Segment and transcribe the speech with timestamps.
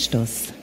[0.00, 0.54] Anstoß.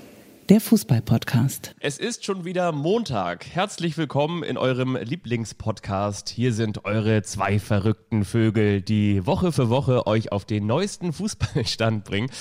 [0.49, 1.75] Der Fußball-Podcast.
[1.79, 3.45] Es ist schon wieder Montag.
[3.45, 6.27] Herzlich willkommen in eurem Lieblingspodcast.
[6.27, 12.03] Hier sind eure zwei verrückten Vögel, die Woche für Woche euch auf den neuesten Fußballstand
[12.03, 12.31] bringen.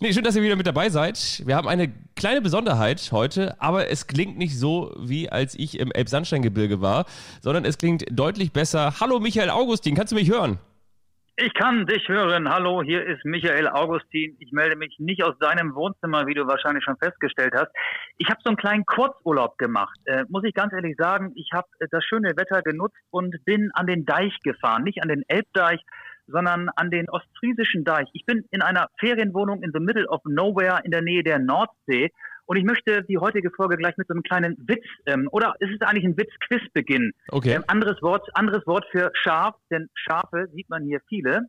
[0.00, 1.42] Nee, schön, dass ihr wieder mit dabei seid.
[1.46, 5.90] Wir haben eine kleine Besonderheit heute, aber es klingt nicht so, wie als ich im
[5.90, 7.06] Elbsandsteingebirge war,
[7.40, 9.00] sondern es klingt deutlich besser.
[9.00, 10.58] Hallo Michael Augustin, kannst du mich hören?
[11.38, 12.48] Ich kann dich hören.
[12.48, 14.34] Hallo, hier ist Michael Augustin.
[14.38, 17.70] Ich melde mich nicht aus deinem Wohnzimmer, wie du wahrscheinlich schon festgestellt hast.
[18.16, 19.98] Ich habe so einen kleinen Kurzurlaub gemacht.
[20.06, 23.70] Äh, muss ich ganz ehrlich sagen, ich habe äh, das schöne Wetter genutzt und bin
[23.74, 24.84] an den Deich gefahren.
[24.84, 25.82] Nicht an den Elbdeich,
[26.26, 28.08] sondern an den ostfriesischen Deich.
[28.14, 32.12] Ich bin in einer Ferienwohnung in the middle of nowhere in der Nähe der Nordsee
[32.46, 35.70] und ich möchte die heutige Folge gleich mit so einem kleinen Witz, ähm, oder es
[35.70, 37.12] ist eigentlich ein Witz-Quiz beginnen.
[37.28, 37.52] Okay.
[37.52, 41.42] Ähm, anderes Wort, anderes Wort für Schaf, denn Schafe sieht man hier viele.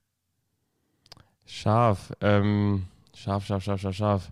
[1.45, 4.31] Schaf, ähm, Schaf, Schaf, Schaf, Schaf, Schaf.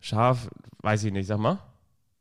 [0.00, 0.48] Schaf,
[0.82, 1.58] weiß ich nicht, sag mal.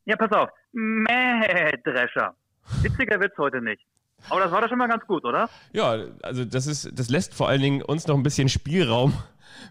[0.06, 0.50] Ja, pass auf.
[0.74, 2.36] Mähdrescher.
[2.82, 3.82] Witziger Witz heute nicht.
[4.30, 5.50] Aber das war doch schon mal ganz gut, oder?
[5.74, 9.14] Ja, also das ist, das lässt vor allen Dingen uns noch ein bisschen Spielraum,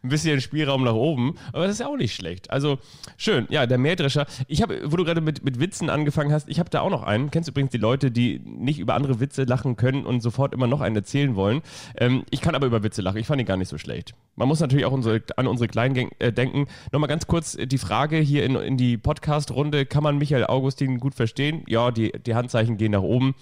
[0.03, 1.37] ein bisschen Spielraum nach oben.
[1.53, 2.51] Aber das ist ja auch nicht schlecht.
[2.51, 2.79] Also
[3.17, 3.47] schön.
[3.51, 4.27] Ja, der Mähdrescher.
[4.47, 7.03] Ich habe, wo du gerade mit, mit Witzen angefangen hast, ich habe da auch noch
[7.03, 7.31] einen.
[7.31, 10.67] Kennst du übrigens die Leute, die nicht über andere Witze lachen können und sofort immer
[10.67, 11.63] noch einen erzählen wollen?
[11.97, 13.19] Ähm, ich kann aber über Witze lachen.
[13.19, 14.15] Ich fand ihn gar nicht so schlecht.
[14.37, 16.67] Man muss natürlich auch unsere, an unsere Kleinen äh, denken.
[16.91, 19.87] Nochmal ganz kurz die Frage hier in, in die Podcast-Runde.
[19.87, 21.65] Kann man Michael Augustin gut verstehen?
[21.69, 23.35] Ja, die, die Handzeichen gehen nach oben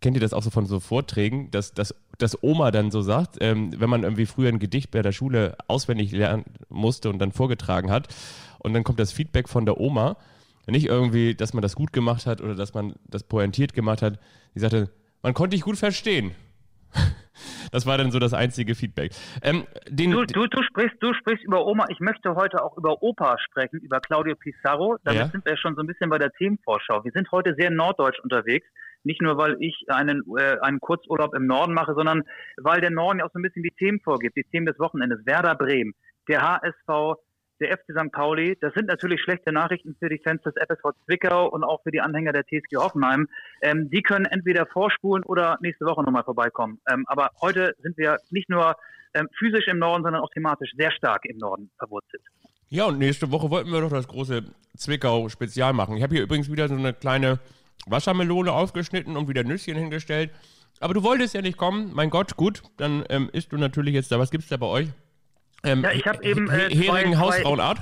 [0.00, 3.36] kennt ihr das auch so von so Vorträgen, dass, dass, dass Oma dann so sagt,
[3.40, 7.32] ähm, wenn man irgendwie früher ein Gedicht bei der Schule auswendig lernen musste und dann
[7.32, 8.14] vorgetragen hat
[8.58, 10.16] und dann kommt das Feedback von der Oma,
[10.66, 14.18] nicht irgendwie, dass man das gut gemacht hat oder dass man das pointiert gemacht hat,
[14.54, 14.90] die sagte,
[15.22, 16.34] man konnte dich gut verstehen.
[17.70, 19.12] Das war dann so das einzige Feedback.
[19.42, 21.84] Ähm, den, du, du, du, sprichst, du sprichst über Oma.
[21.90, 24.96] Ich möchte heute auch über Opa sprechen, über Claudio Pizarro.
[25.04, 25.28] Damit ja.
[25.28, 27.04] sind wir schon so ein bisschen bei der Themenvorschau.
[27.04, 28.66] Wir sind heute sehr norddeutsch unterwegs.
[29.06, 32.24] Nicht nur, weil ich einen, äh, einen Kurzurlaub im Norden mache, sondern
[32.56, 35.24] weil der Norden ja auch so ein bisschen die Themen vorgibt, die Themen des Wochenendes.
[35.24, 35.94] Werder Bremen,
[36.28, 37.16] der HSV,
[37.60, 38.12] der FC St.
[38.12, 38.58] Pauli.
[38.60, 42.00] Das sind natürlich schlechte Nachrichten für die Fans des FSV Zwickau und auch für die
[42.00, 43.28] Anhänger der TSG Hoffenheim.
[43.62, 46.80] Ähm, die können entweder vorspulen oder nächste Woche nochmal vorbeikommen.
[46.90, 48.74] Ähm, aber heute sind wir nicht nur
[49.14, 52.22] ähm, physisch im Norden, sondern auch thematisch sehr stark im Norden verwurzelt.
[52.68, 54.42] Ja, und nächste Woche wollten wir doch das große
[54.76, 55.96] Zwickau-Spezial machen.
[55.96, 57.38] Ich habe hier übrigens wieder so eine kleine
[57.86, 60.30] Wassermelone aufgeschnitten und wieder Nüsschen hingestellt.
[60.80, 61.92] Aber du wolltest ja nicht kommen.
[61.94, 64.18] Mein Gott, gut, dann ähm, isst du natürlich jetzt da.
[64.18, 64.88] Was gibt's da bei euch?
[65.64, 67.78] Ähm, ja, ich habe eben äh, Hering Hausfrauenart.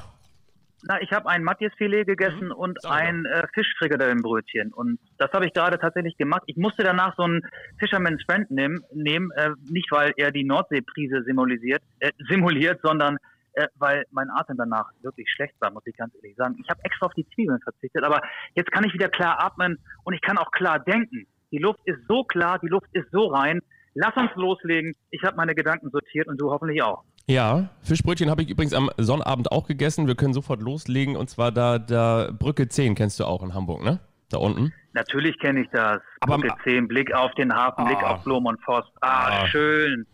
[0.87, 4.72] Na, ich habe ein Matjesfilet gegessen mhm, und ein äh, Fischfrikadellenbrötchen.
[4.72, 6.43] Und das habe ich gerade tatsächlich gemacht.
[6.47, 7.41] Ich musste danach so einen
[7.78, 13.16] Fisherman's Friend nehmen, nehmen äh, nicht weil er die Nordseeprise simuliert, äh, simuliert, sondern
[13.54, 16.56] äh, weil mein Atem danach wirklich schlecht war, muss ich ganz ehrlich sagen.
[16.62, 18.22] Ich habe extra auf die Zwiebeln verzichtet, aber
[18.54, 21.26] jetzt kann ich wieder klar atmen und ich kann auch klar denken.
[21.50, 23.60] Die Luft ist so klar, die Luft ist so rein.
[23.94, 24.97] Lass uns loslegen.
[25.10, 27.04] Ich habe meine Gedanken sortiert und du hoffentlich auch.
[27.26, 30.06] Ja, Fischbrötchen habe ich übrigens am Sonnabend auch gegessen.
[30.06, 33.82] Wir können sofort loslegen und zwar da, da Brücke 10 kennst du auch in Hamburg,
[33.82, 34.00] ne?
[34.31, 34.72] Da unten.
[34.92, 36.00] Natürlich kenne ich das.
[36.21, 38.91] Aber, Brücke 10, Blick auf den Hafen, ah, Blick auf Blom und Forst.
[39.00, 40.06] Ah, ah, schön.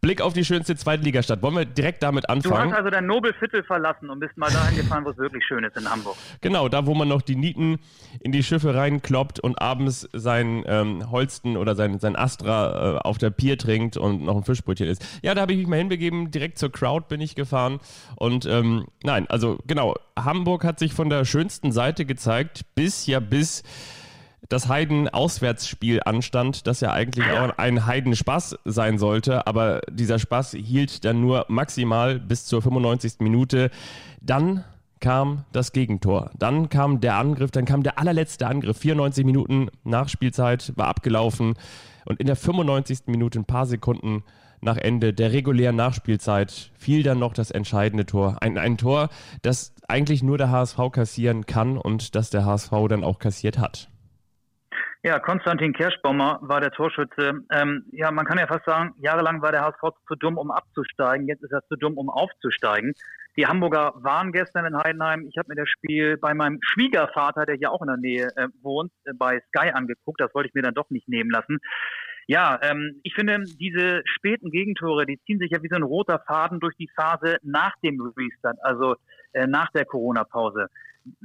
[0.00, 1.42] Blick auf die schönste Zweitligastadt.
[1.42, 2.70] Wollen wir direkt damit anfangen?
[2.70, 5.62] Du hast also dein Nobelviertel verlassen und bist mal dahin gefahren, wo es wirklich schön
[5.62, 6.16] ist in Hamburg.
[6.40, 7.78] Genau, da wo man noch die Nieten
[8.20, 13.18] in die Schiffe reinkloppt und abends sein ähm, Holsten oder sein, sein Astra äh, auf
[13.18, 15.04] der Pier trinkt und noch ein Fischbrötchen isst.
[15.22, 17.78] Ja, da habe ich mich mal hinbegeben, direkt zur Crowd bin ich gefahren.
[18.16, 23.20] Und ähm, nein, also genau, Hamburg hat sich von der schönsten Seite gezeigt, bis ja
[23.20, 23.62] bis
[24.48, 31.04] das Heiden-Auswärtsspiel anstand, das ja eigentlich auch ein Heiden-Spaß sein sollte, aber dieser Spaß hielt
[31.04, 33.20] dann nur maximal bis zur 95.
[33.20, 33.70] Minute.
[34.20, 34.64] Dann
[35.00, 36.30] kam das Gegentor.
[36.38, 38.78] Dann kam der Angriff, dann kam der allerletzte Angriff.
[38.78, 41.54] 94 Minuten Nachspielzeit war abgelaufen
[42.04, 43.02] und in der 95.
[43.06, 44.24] Minute, ein paar Sekunden
[44.62, 48.38] nach Ende der regulären Nachspielzeit, fiel dann noch das entscheidende Tor.
[48.42, 49.08] Ein, ein Tor,
[49.42, 53.89] das eigentlich nur der HSV kassieren kann und das der HSV dann auch kassiert hat.
[55.02, 57.42] Ja, Konstantin Kerschbaumer war der Torschütze.
[57.50, 61.26] Ähm, ja, man kann ja fast sagen, jahrelang war der HSV zu dumm, um abzusteigen.
[61.26, 62.92] Jetzt ist er zu dumm, um aufzusteigen.
[63.38, 65.26] Die Hamburger waren gestern in Heidenheim.
[65.26, 68.48] Ich habe mir das Spiel bei meinem Schwiegervater, der hier auch in der Nähe äh,
[68.60, 70.20] wohnt, äh, bei Sky angeguckt.
[70.20, 71.60] Das wollte ich mir dann doch nicht nehmen lassen.
[72.26, 76.22] Ja, ähm, ich finde, diese späten Gegentore, die ziehen sich ja wie so ein roter
[76.26, 78.96] Faden durch die Phase nach dem Restart, also
[79.32, 80.68] äh, nach der Corona-Pause.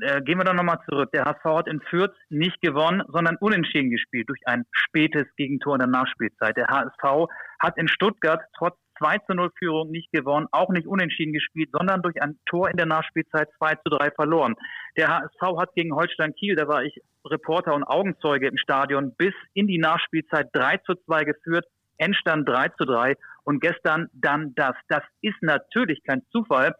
[0.01, 1.11] Äh, gehen wir doch nochmal zurück.
[1.13, 5.79] Der HSV hat in Fürth nicht gewonnen, sondern unentschieden gespielt durch ein spätes Gegentor in
[5.79, 6.55] der Nachspielzeit.
[6.57, 7.27] Der HSV
[7.59, 12.01] hat in Stuttgart trotz 2 zu 0 Führung nicht gewonnen, auch nicht unentschieden gespielt, sondern
[12.01, 14.55] durch ein Tor in der Nachspielzeit 2 zu 3 verloren.
[14.97, 19.33] Der HSV hat gegen Holstein Kiel, da war ich Reporter und Augenzeuge im Stadion, bis
[19.53, 21.65] in die Nachspielzeit 3 zu 2 geführt,
[21.97, 24.75] Endstand 3 zu 3 und gestern dann das.
[24.87, 26.73] Das ist natürlich kein Zufall.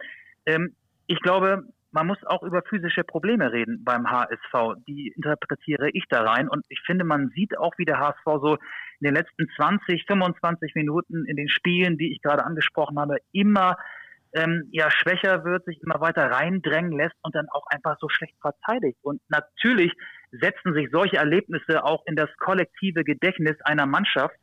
[0.45, 0.75] Ähm,
[1.07, 1.63] ich glaube,
[1.95, 4.75] man muss auch über physische Probleme reden beim HSV.
[4.85, 6.49] Die interpretiere ich da rein.
[6.49, 8.57] Und ich finde, man sieht auch, wie der HSV so
[8.99, 13.77] in den letzten 20, 25 Minuten in den Spielen, die ich gerade angesprochen habe, immer
[14.33, 18.35] ähm, ja schwächer wird, sich immer weiter reindrängen lässt und dann auch einfach so schlecht
[18.41, 18.99] verteidigt.
[19.01, 19.93] Und natürlich
[20.33, 24.35] setzen sich solche Erlebnisse auch in das kollektive Gedächtnis einer Mannschaft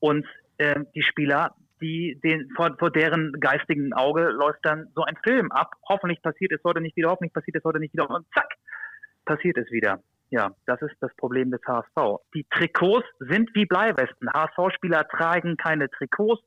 [0.00, 0.26] und
[0.58, 5.50] äh, die Spieler die, den, vor, vor deren geistigen Auge läuft dann so ein Film
[5.50, 5.72] ab.
[5.88, 8.48] Hoffentlich passiert es heute nicht wieder, hoffentlich passiert es heute nicht wieder und zack,
[9.24, 10.02] passiert es wieder.
[10.30, 12.20] Ja, das ist das Problem des HSV.
[12.34, 14.30] Die Trikots sind wie Bleiwesten.
[14.32, 16.42] HSV-Spieler tragen keine Trikots,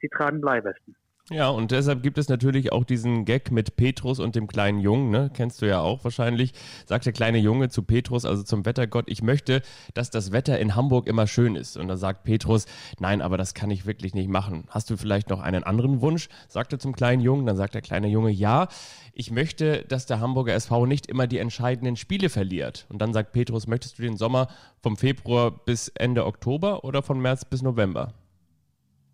[0.00, 0.96] sie tragen Bleiwesten.
[1.30, 5.10] Ja, und deshalb gibt es natürlich auch diesen Gag mit Petrus und dem kleinen Jungen,
[5.10, 5.30] ne?
[5.34, 6.54] Kennst du ja auch wahrscheinlich.
[6.86, 9.60] Sagt der kleine Junge zu Petrus, also zum Wettergott, ich möchte,
[9.92, 11.76] dass das Wetter in Hamburg immer schön ist.
[11.76, 12.64] Und da sagt Petrus,
[12.98, 14.64] nein, aber das kann ich wirklich nicht machen.
[14.70, 16.30] Hast du vielleicht noch einen anderen Wunsch?
[16.48, 17.44] Sagt er zum kleinen Jungen.
[17.44, 18.68] Dann sagt der kleine Junge, ja,
[19.12, 22.86] ich möchte, dass der Hamburger SV nicht immer die entscheidenden Spiele verliert.
[22.88, 24.48] Und dann sagt Petrus, möchtest du den Sommer
[24.82, 28.14] vom Februar bis Ende Oktober oder von März bis November?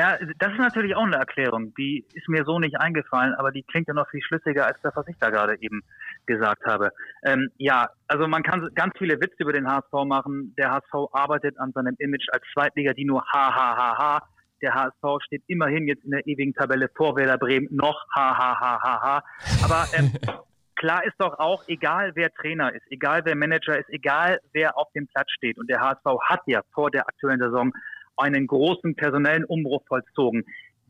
[0.00, 1.74] Ja, das ist natürlich auch eine Erklärung.
[1.74, 4.96] Die ist mir so nicht eingefallen, aber die klingt ja noch viel schlüssiger als das,
[4.96, 5.82] was ich da gerade eben
[6.24, 6.90] gesagt habe.
[7.22, 10.54] Ähm, ja, also man kann ganz viele Witze über den HSV machen.
[10.56, 14.28] Der HSV arbeitet an seinem Image als Zweitliga, die nur ha ha ha ha.
[14.62, 18.58] Der HSV steht immerhin jetzt in der ewigen Tabelle vor Werder Bremen noch ha ha
[18.58, 19.24] ha ha ha.
[19.62, 20.14] Aber ähm,
[20.76, 24.90] klar ist doch auch, egal wer Trainer ist, egal wer Manager ist, egal wer auf
[24.94, 25.58] dem Platz steht.
[25.58, 27.70] Und der HSV hat ja vor der aktuellen Saison
[28.16, 30.44] einen großen personellen Umbruch vollzogen.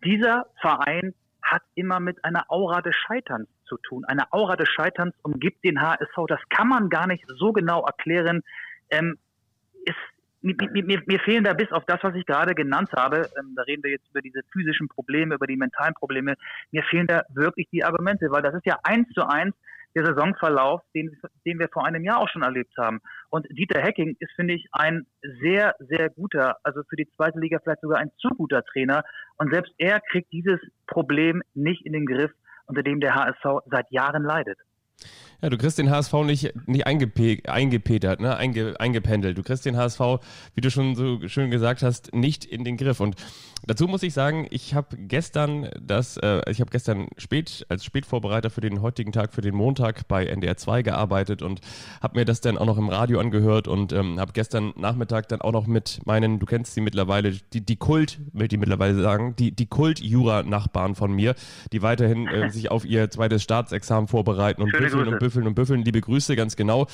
[0.04, 4.04] Dieser Verein hat immer mit einer Aura des Scheiterns zu tun.
[4.04, 6.26] Eine Aura des Scheiterns umgibt den HSV.
[6.28, 8.42] Das kann man gar nicht so genau erklären.
[8.90, 9.18] Ähm,
[9.84, 9.96] ist,
[10.42, 13.62] mir, mir, mir, fehlen da bis auf das, was ich gerade genannt habe, ähm, da
[13.62, 16.34] reden wir jetzt über diese physischen Probleme, über die mentalen Probleme,
[16.70, 19.54] mir fehlen da wirklich die Argumente, weil das ist ja eins zu eins
[19.94, 23.00] der Saisonverlauf, den, den wir vor einem Jahr auch schon erlebt haben.
[23.28, 25.06] Und Dieter Hecking ist, finde ich, ein
[25.42, 29.04] sehr, sehr guter, also für die zweite Liga vielleicht sogar ein zu guter Trainer.
[29.36, 32.30] Und selbst er kriegt dieses Problem nicht in den Griff,
[32.66, 34.58] unter dem der HSV seit Jahren leidet.
[35.42, 38.36] Ja, du kriegst den HSV nicht, nicht eingepe eingepetert, ne?
[38.36, 39.38] Einge eingependelt.
[39.38, 40.00] Du kriegst den HSV,
[40.54, 43.00] wie du schon so schön gesagt hast, nicht in den Griff.
[43.00, 43.16] Und
[43.66, 48.50] dazu muss ich sagen, ich habe gestern das, äh, ich habe gestern spät, als Spätvorbereiter
[48.50, 51.60] für den heutigen Tag, für den Montag bei NDR 2 gearbeitet und
[52.02, 55.40] habe mir das dann auch noch im Radio angehört und ähm, habe gestern Nachmittag dann
[55.40, 59.34] auch noch mit meinen, du kennst sie mittlerweile, die, die Kult, will ich mittlerweile sagen,
[59.36, 61.34] die, die Kult-Jura-Nachbarn von mir,
[61.72, 65.82] die weiterhin äh, sich auf ihr zweites Staatsexamen vorbereiten und büffeln und büffeln und Büffeln,
[65.82, 66.86] liebe Grüße, ganz genau.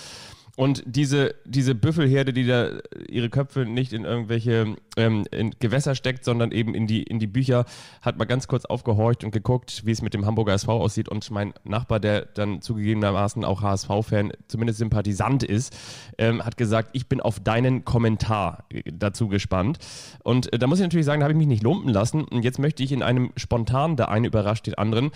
[0.56, 2.70] Und diese, diese Büffelherde, die da
[3.08, 7.26] ihre Köpfe nicht in irgendwelche ähm, in Gewässer steckt, sondern eben in die, in die
[7.26, 7.66] Bücher,
[8.00, 11.10] hat mal ganz kurz aufgehorcht und geguckt, wie es mit dem Hamburger SV aussieht.
[11.10, 15.76] Und mein Nachbar, der dann zugegebenermaßen auch HSV-Fan, zumindest Sympathisant ist,
[16.16, 19.78] ähm, hat gesagt, ich bin auf deinen Kommentar dazu gespannt.
[20.24, 22.24] Und äh, da muss ich natürlich sagen, da habe ich mich nicht lumpen lassen.
[22.24, 25.10] Und jetzt möchte ich in einem spontan, der eine überrascht den anderen,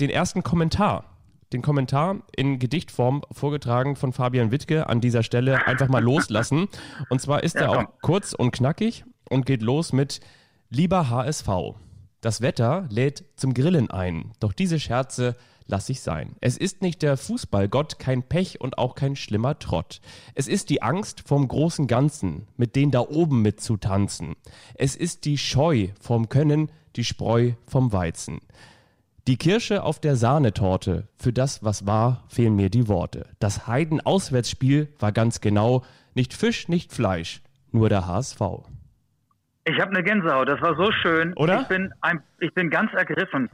[0.00, 1.04] den ersten Kommentar
[1.52, 6.68] den Kommentar in Gedichtform vorgetragen von Fabian Wittke an dieser Stelle einfach mal loslassen.
[7.08, 10.20] Und zwar ist ja, er auch kurz und knackig und geht los mit
[10.68, 11.48] Lieber HSV.
[12.20, 15.36] Das Wetter lädt zum Grillen ein, doch diese Scherze
[15.70, 16.36] lass ich sein.
[16.40, 20.00] Es ist nicht der Fußballgott, kein Pech und auch kein schlimmer Trott.
[20.34, 24.34] Es ist die Angst vom großen Ganzen, mit denen da oben mitzutanzen.
[24.74, 28.40] Es ist die Scheu vom Können, die Spreu vom Weizen.
[29.30, 33.28] Die Kirsche auf der Sahnetorte, für das, was war, fehlen mir die Worte.
[33.38, 35.84] Das Heiden-Auswärtsspiel war ganz genau
[36.16, 38.40] nicht Fisch, nicht Fleisch, nur der HSV.
[39.66, 41.32] Ich habe eine Gänsehaut, das war so schön.
[41.34, 41.60] Oder?
[41.60, 43.48] Ich bin, ein, ich bin ganz ergriffen.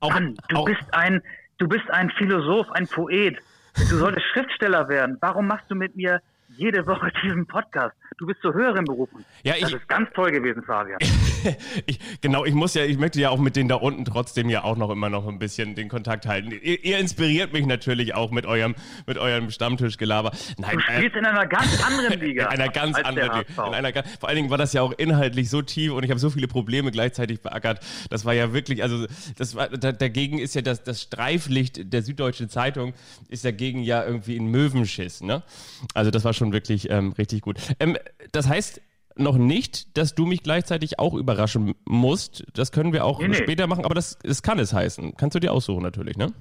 [0.00, 1.22] Auch, Mann, du, auch, bist ein,
[1.58, 3.38] du bist ein Philosoph, ein Poet.
[3.76, 5.16] Du solltest Schriftsteller werden.
[5.20, 6.20] Warum machst du mit mir
[6.60, 7.96] jede Woche diesen Podcast.
[8.18, 9.24] Du bist zu höheren Berufen.
[9.44, 10.98] Ja, ich, das ist ganz toll gewesen, Fabian.
[11.86, 14.62] ich, genau, ich muss ja, ich möchte ja auch mit denen da unten trotzdem ja
[14.62, 16.50] auch noch immer noch ein bisschen den Kontakt halten.
[16.50, 18.74] Ihr, ihr inspiriert mich natürlich auch mit eurem,
[19.06, 20.32] mit eurem Stammtischgelaber.
[20.58, 22.44] Nein, du spielst äh, in einer ganz anderen Liga.
[22.44, 23.66] In einer ganz anderen Liga.
[23.66, 26.20] In einer, vor allen Dingen war das ja auch inhaltlich so tief und ich habe
[26.20, 27.80] so viele Probleme gleichzeitig beackert.
[28.10, 29.06] Das war ja wirklich, also
[29.38, 32.92] das war, da, dagegen ist ja das, das Streiflicht der Süddeutschen Zeitung
[33.30, 35.42] ist dagegen ja irgendwie ein Möwenschiss, ne?
[35.94, 37.58] Also das war schon wirklich ähm, richtig gut.
[37.78, 37.96] Ähm,
[38.32, 38.80] das heißt,
[39.16, 42.44] noch nicht, dass du mich gleichzeitig auch überraschen musst.
[42.54, 45.14] Das können wir auch nee, später machen, aber das, das kann es heißen.
[45.16, 46.32] Kannst du dir aussuchen natürlich, ne?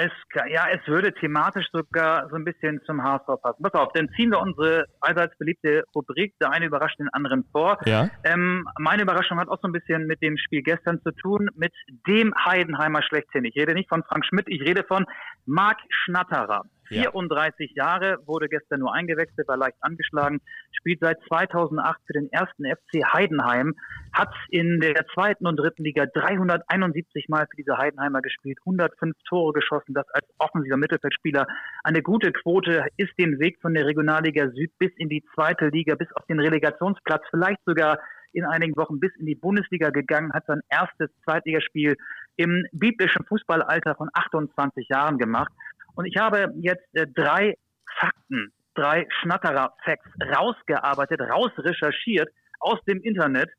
[0.00, 0.12] Es,
[0.48, 3.62] ja, es würde thematisch sogar so ein bisschen zum HSV passen.
[3.64, 7.78] Pass auf, dann ziehen wir unsere allseits beliebte Rubrik, der eine überrascht den anderen vor.
[7.84, 8.08] Ja.
[8.22, 11.72] Ähm, meine Überraschung hat auch so ein bisschen mit dem Spiel gestern zu tun, mit
[12.06, 13.44] dem Heidenheimer schlechthin.
[13.44, 15.04] Ich rede nicht von Frank Schmidt, ich rede von
[15.46, 16.62] Marc Schnatterer.
[16.88, 17.84] 34 ja.
[17.84, 20.40] Jahre, wurde gestern nur eingewechselt, war leicht angeschlagen,
[20.72, 23.74] spielt seit 2008 für den ersten FC Heidenheim,
[24.12, 29.52] hat in der zweiten und dritten Liga 371 Mal für diese Heidenheimer gespielt, 105 Tore
[29.52, 31.46] geschossen, das als offensiver Mittelfeldspieler
[31.84, 35.94] eine gute Quote, ist den Weg von der Regionalliga Süd bis in die zweite Liga,
[35.94, 37.98] bis auf den Relegationsplatz, vielleicht sogar
[38.32, 41.96] in einigen Wochen bis in die Bundesliga gegangen, hat sein erstes Zweitligaspiel
[42.36, 45.52] im biblischen Fußballalter von 28 Jahren gemacht
[45.98, 47.56] und ich habe jetzt äh, drei
[47.98, 52.28] Fakten, drei Schnatterer-Facts rausgearbeitet, rausrecherchiert
[52.60, 53.50] aus dem Internet.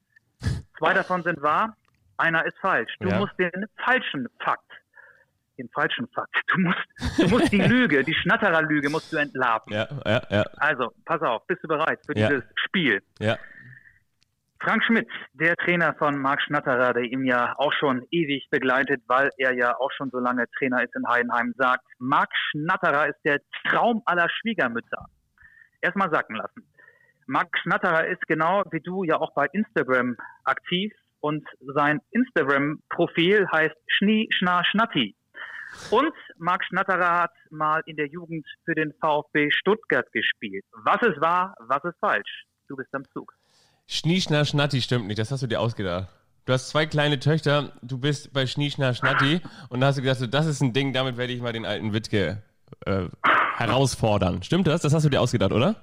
[0.77, 1.75] Zwei davon sind wahr,
[2.15, 2.96] einer ist falsch.
[3.01, 3.19] Du ja.
[3.19, 4.72] musst den falschen Fakt,
[5.58, 9.74] den falschen Fakt, du musst, du musst die Lüge, die Schnatterer-Lüge musst du entlarven.
[9.74, 10.43] Ja, ja, ja.
[10.60, 13.03] Also, pass auf, bist du bereit für dieses Spiel?
[13.19, 13.38] Ja.
[14.62, 19.30] Frank Schmidt, der Trainer von Marc Schnatterer, der ihm ja auch schon ewig begleitet, weil
[19.38, 23.39] er ja auch schon so lange Trainer ist in Heidenheim, sagt, Marc Schnatterer ist der
[23.66, 25.06] Traum aller Schwiegermütter.
[25.80, 26.70] Erstmal sacken lassen.
[27.25, 33.75] Marc Schnatterer ist genau wie du ja auch bei Instagram aktiv und sein Instagram-Profil heißt
[33.88, 35.16] Schnie Schna Schnatti.
[35.89, 40.66] Und Marc Schnatterer hat mal in der Jugend für den VfB Stuttgart gespielt.
[40.84, 42.46] Was es war, was ist falsch?
[42.68, 43.38] Du bist am Zug.
[43.91, 46.10] Schnieschner Schnatti stimmt nicht, das hast du dir ausgedacht.
[46.46, 50.19] Du hast zwei kleine Töchter, du bist bei Schnieschner Schnatti und da hast du gedacht,
[50.19, 52.43] so, das ist ein Ding, damit werde ich mal den alten Wittke
[52.86, 53.05] äh,
[53.58, 54.43] herausfordern.
[54.43, 54.81] Stimmt das?
[54.81, 55.75] Das hast du dir ausgedacht, oder?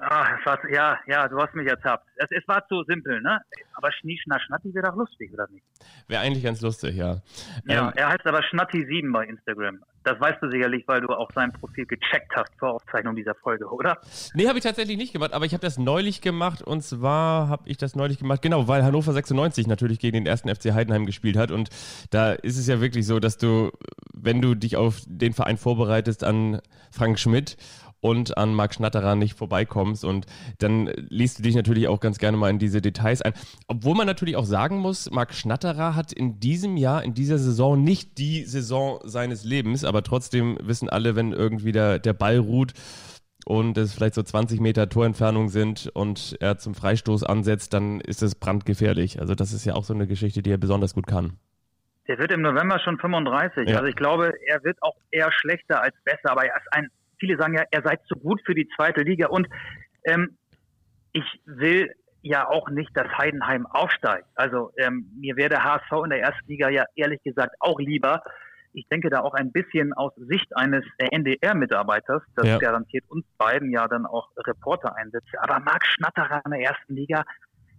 [0.00, 2.06] Ach, war, ja, ja, du hast mich ertappt.
[2.14, 3.40] Es, es war zu simpel, ne?
[3.74, 5.64] Aber Schnieschner Schnatti wäre doch lustig, oder nicht?
[6.06, 7.22] Wäre eigentlich ganz lustig, ja.
[7.64, 9.82] Ja, ähm, er heißt aber Schnatti7 bei Instagram.
[10.04, 13.66] Das weißt du sicherlich, weil du auch sein Profil gecheckt hast vor Aufzeichnung dieser Folge,
[13.66, 13.98] oder?
[14.34, 17.68] Nee, habe ich tatsächlich nicht gemacht, aber ich habe das neulich gemacht und zwar habe
[17.68, 21.36] ich das neulich gemacht, genau, weil Hannover 96 natürlich gegen den ersten FC Heidenheim gespielt
[21.36, 21.70] hat und
[22.10, 23.70] da ist es ja wirklich so, dass du,
[24.12, 27.56] wenn du dich auf den Verein vorbereitest an Frank Schmidt
[28.02, 30.04] und an Marc Schnatterer nicht vorbeikommst.
[30.04, 30.26] Und
[30.58, 33.32] dann liest du dich natürlich auch ganz gerne mal in diese Details ein.
[33.68, 37.82] Obwohl man natürlich auch sagen muss, Marc Schnatterer hat in diesem Jahr, in dieser Saison
[37.82, 42.74] nicht die Saison seines Lebens, aber trotzdem wissen alle, wenn irgendwie der, der Ball ruht,
[43.44, 48.22] und es vielleicht so 20 Meter Torentfernung sind und er zum Freistoß ansetzt, dann ist
[48.22, 49.20] es brandgefährlich.
[49.20, 51.38] Also das ist ja auch so eine Geschichte, die er besonders gut kann.
[52.06, 53.68] Der wird im November schon 35.
[53.68, 53.78] Ja.
[53.78, 56.88] Also ich glaube, er wird auch eher schlechter als besser, aber er ist ein
[57.22, 59.28] viele sagen ja, er sei zu gut für die zweite Liga.
[59.28, 59.46] Und
[60.04, 60.36] ähm,
[61.12, 64.26] ich will ja auch nicht, dass Heidenheim aufsteigt.
[64.34, 68.22] Also ähm, mir wäre der HSV in der ersten Liga ja ehrlich gesagt auch lieber.
[68.72, 72.58] Ich denke da auch ein bisschen aus Sicht eines NDR-Mitarbeiters, das ja.
[72.58, 75.28] garantiert uns beiden ja dann auch Reporter einsetzt.
[75.38, 77.22] Aber Marc Schnatterer in der ersten Liga,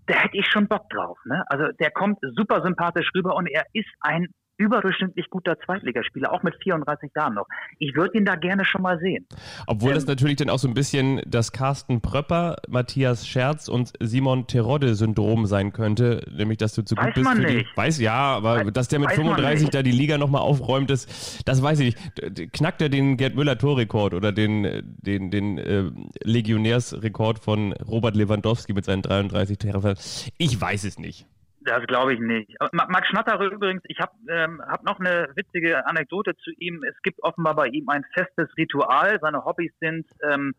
[0.06, 1.18] da hätte ich schon Bock drauf.
[1.26, 1.44] Ne?
[1.48, 6.56] Also der kommt super sympathisch rüber und er ist ein überdurchschnittlich guter Zweitligaspieler, auch mit
[6.62, 7.48] 34 Jahren noch.
[7.80, 9.26] Ich würde ihn da gerne schon mal sehen.
[9.68, 13.94] Obwohl ähm, das natürlich dann auch so ein bisschen das Carsten Pröpper, Matthias Scherz und
[14.00, 17.68] Simon Terodde-Syndrom sein könnte, nämlich dass du zu gut bist für nicht.
[17.72, 17.78] die.
[17.78, 21.62] Weiß ja, aber weiß, dass der mit 35 da die Liga nochmal aufräumt, das, das
[21.62, 22.54] weiß ich nicht.
[22.54, 25.90] Knackt er den Gerd Müller-Torrekord oder den, den, den äh,
[26.24, 29.96] Legionärsrekord von Robert Lewandowski mit seinen 33 Treffern?
[30.38, 31.26] Ich weiß es nicht.
[31.66, 32.56] Das glaube ich nicht.
[32.72, 36.84] Max Schnatterer übrigens, ich habe ähm, hab noch eine witzige Anekdote zu ihm.
[36.84, 39.18] Es gibt offenbar bei ihm ein festes Ritual.
[39.22, 40.54] Seine Hobbys sind ähm,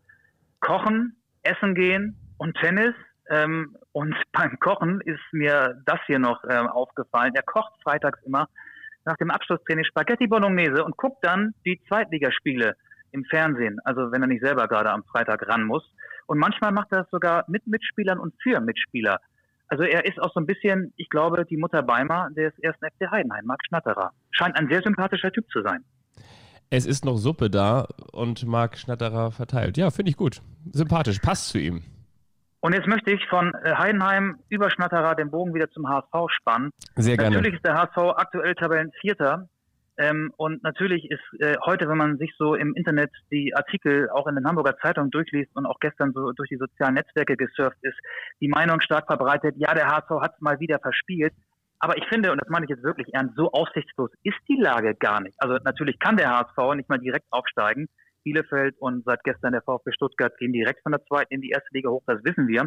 [0.61, 2.95] Kochen, Essen gehen und Tennis.
[3.29, 7.33] Ähm, und beim Kochen ist mir das hier noch ähm, aufgefallen.
[7.35, 8.47] Er kocht freitags immer
[9.05, 12.75] nach dem Abschlusstraining Spaghetti Bolognese und guckt dann die Zweitligaspiele
[13.11, 13.79] im Fernsehen.
[13.83, 15.83] Also wenn er nicht selber gerade am Freitag ran muss.
[16.25, 19.19] Und manchmal macht er das sogar mit Mitspielern und für Mitspieler.
[19.67, 23.09] Also er ist auch so ein bisschen, ich glaube, die Mutter Beimer des ersten FC
[23.09, 24.11] Heidenheim, Marc Schnatterer.
[24.31, 25.83] Scheint ein sehr sympathischer Typ zu sein.
[26.69, 29.77] Es ist noch Suppe da und Marc Schnatterer verteilt.
[29.77, 30.41] Ja, finde ich gut.
[30.71, 31.83] Sympathisch, passt zu ihm.
[32.65, 36.71] Und jetzt möchte ich von äh, Heidenheim über Schnatterer den Bogen wieder zum HSV spannen.
[36.95, 37.35] Sehr gerne.
[37.35, 39.47] Natürlich ist der HSV aktuell Tabellenvierter.
[39.97, 44.27] Ähm, und natürlich ist äh, heute, wenn man sich so im Internet die Artikel auch
[44.27, 47.97] in den Hamburger Zeitungen durchliest und auch gestern so durch die sozialen Netzwerke gesurft ist,
[48.41, 51.33] die Meinung stark verbreitet, ja, der HSV hat es mal wieder verspielt.
[51.79, 54.95] Aber ich finde, und das meine ich jetzt wirklich ernst, so aussichtslos ist die Lage
[54.95, 55.35] gar nicht.
[55.39, 57.87] Also natürlich kann der HSV nicht mal direkt aufsteigen.
[58.23, 61.69] Bielefeld und seit gestern der VfB Stuttgart gehen direkt von der zweiten in die erste
[61.71, 62.65] Liga hoch, das wissen wir.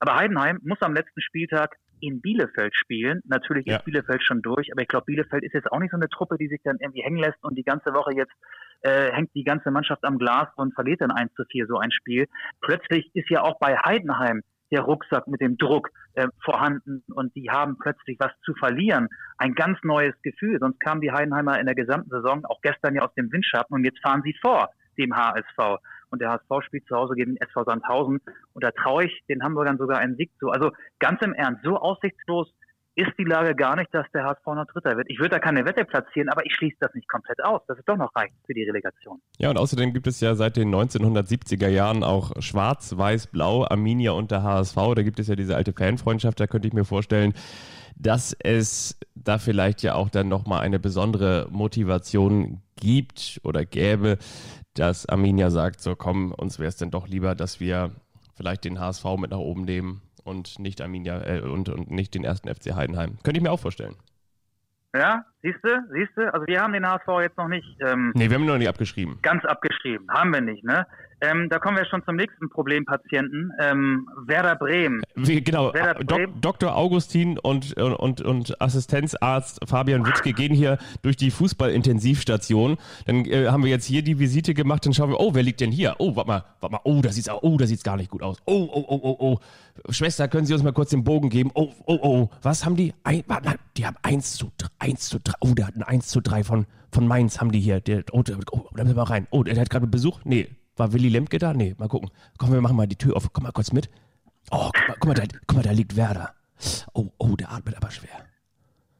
[0.00, 1.76] Aber Heidenheim muss am letzten Spieltag
[2.06, 3.20] in Bielefeld spielen.
[3.24, 3.76] Natürlich ja.
[3.76, 6.36] ist Bielefeld schon durch, aber ich glaube, Bielefeld ist jetzt auch nicht so eine Truppe,
[6.38, 8.32] die sich dann irgendwie hängen lässt und die ganze Woche jetzt
[8.82, 11.90] äh, hängt die ganze Mannschaft am Glas und verliert dann 1 zu 4 so ein
[11.90, 12.26] Spiel.
[12.60, 17.50] Plötzlich ist ja auch bei Heidenheim der Rucksack mit dem Druck äh, vorhanden und die
[17.50, 19.08] haben plötzlich was zu verlieren.
[19.38, 20.58] Ein ganz neues Gefühl.
[20.58, 23.84] Sonst kamen die Heidenheimer in der gesamten Saison, auch gestern ja aus dem Windschatten und
[23.84, 25.80] jetzt fahren sie vor dem HSV.
[26.10, 28.20] Und der HSV spielt zu Hause gegen SV Sandhausen.
[28.52, 30.50] Und da traue ich den Hamburgern sogar einen Sieg zu.
[30.50, 32.52] Also ganz im Ernst, so aussichtslos
[32.96, 35.10] ist die Lage gar nicht, dass der HSV noch Dritter wird.
[35.10, 37.84] Ich würde da keine Wette platzieren, aber ich schließe das nicht komplett aus, dass es
[37.84, 39.20] doch noch reicht für die Relegation.
[39.38, 44.12] Ja, und außerdem gibt es ja seit den 1970er Jahren auch Schwarz, Weiß, Blau, Arminia
[44.12, 44.76] und der HSV.
[44.94, 46.38] Da gibt es ja diese alte Fanfreundschaft.
[46.38, 47.34] Da könnte ich mir vorstellen,
[47.96, 54.18] dass es da vielleicht ja auch dann nochmal eine besondere Motivation gibt oder gäbe,
[54.74, 57.92] dass Arminia sagt, so komm, uns wäre es denn doch lieber, dass wir
[58.34, 62.24] vielleicht den HSV mit nach oben nehmen und nicht Arminia äh, und, und nicht den
[62.24, 63.18] ersten FC Heidenheim.
[63.22, 63.96] Könnte ich mir auch vorstellen.
[64.94, 67.66] Ja, siehst du, siehst du, also wir haben den HSV jetzt noch nicht.
[67.80, 69.18] Ähm, nee, wir haben ihn noch nicht abgeschrieben.
[69.22, 70.86] Ganz abgeschrieben, haben wir nicht, ne?
[71.20, 73.52] Ähm, da kommen wir schon zum nächsten Problempatienten.
[73.60, 75.02] Ähm, Werder Bremen.
[75.14, 76.40] Wie, genau, Werder Bremen.
[76.40, 76.76] Dr.
[76.76, 82.76] Augustin und, und, und Assistenzarzt Fabian Witzke gehen hier durch die Fußballintensivstation.
[83.06, 85.60] Dann äh, haben wir jetzt hier die Visite gemacht, dann schauen wir, oh, wer liegt
[85.60, 85.94] denn hier?
[85.98, 88.38] Oh, warte mal, warte mal, oh, da sieht's, oh, da sieht's gar nicht gut aus.
[88.44, 89.38] Oh, oh, oh, oh, oh.
[89.90, 91.50] Schwester, können Sie uns mal kurz den Bogen geben?
[91.54, 92.30] Oh, oh, oh.
[92.42, 92.92] Was haben die?
[93.02, 95.33] Ein, warte, die haben 1 zu 3, 1 zu 3.
[95.40, 97.80] Oh, der hat ein 1 zu 3 von, von Mainz haben die hier.
[97.80, 99.26] Der, oh, der, oh, da müssen wir mal rein.
[99.30, 100.20] Oh, der hat gerade Besuch?
[100.24, 101.52] Nee, war Willy Lemke da?
[101.54, 102.10] Nee, mal gucken.
[102.38, 103.32] Komm, wir machen mal die Tür auf.
[103.32, 103.90] Komm mal kurz mit.
[104.50, 106.34] Oh, guck mal, guck mal, da, guck mal, da liegt Werder.
[106.92, 108.26] Oh, oh, der atmet aber schwer.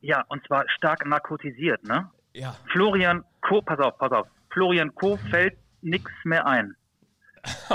[0.01, 2.11] Ja, und zwar stark narkotisiert, ne?
[2.33, 2.57] Ja.
[2.73, 4.27] Florian Co, pass auf, pass auf.
[4.51, 6.75] Florian Co fällt nichts mehr ein.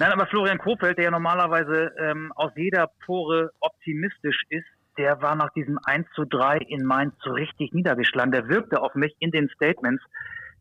[0.00, 4.64] Nein, aber Florian Kofeld, der ja normalerweise ähm, aus jeder Pore optimistisch ist,
[4.98, 8.32] der war nach diesem 1 zu 3 in Mainz so richtig niedergeschlagen.
[8.32, 10.02] Der wirkte auf mich in den Statements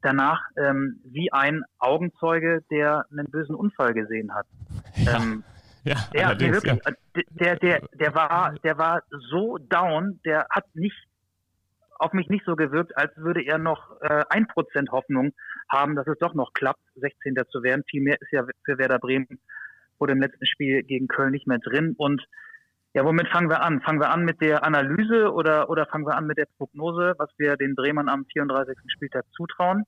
[0.01, 4.45] danach ähm, wie ein Augenzeuge, der einen bösen Unfall gesehen hat.
[4.95, 5.17] Ja.
[5.17, 5.43] Ähm,
[5.83, 7.23] ja, der, der, wirklich, ja.
[7.31, 10.95] Der, der, der war, der war so down, der hat nicht
[11.99, 15.33] auf mich nicht so gewirkt, als würde er noch äh, ein äh, Prozent Hoffnung
[15.69, 17.35] haben, dass es doch noch klappt, 16.
[17.49, 17.83] zu werden.
[17.89, 19.39] Viel mehr ist ja für Werder Bremen
[19.97, 21.95] vor dem letzten Spiel gegen Köln nicht mehr drin.
[21.97, 22.25] Und
[22.93, 23.81] ja, womit fangen wir an?
[23.81, 27.29] Fangen wir an mit der Analyse oder, oder fangen wir an mit der Prognose, was
[27.37, 28.75] wir den Bremern am 34.
[28.87, 29.83] Spieltag zutrauen?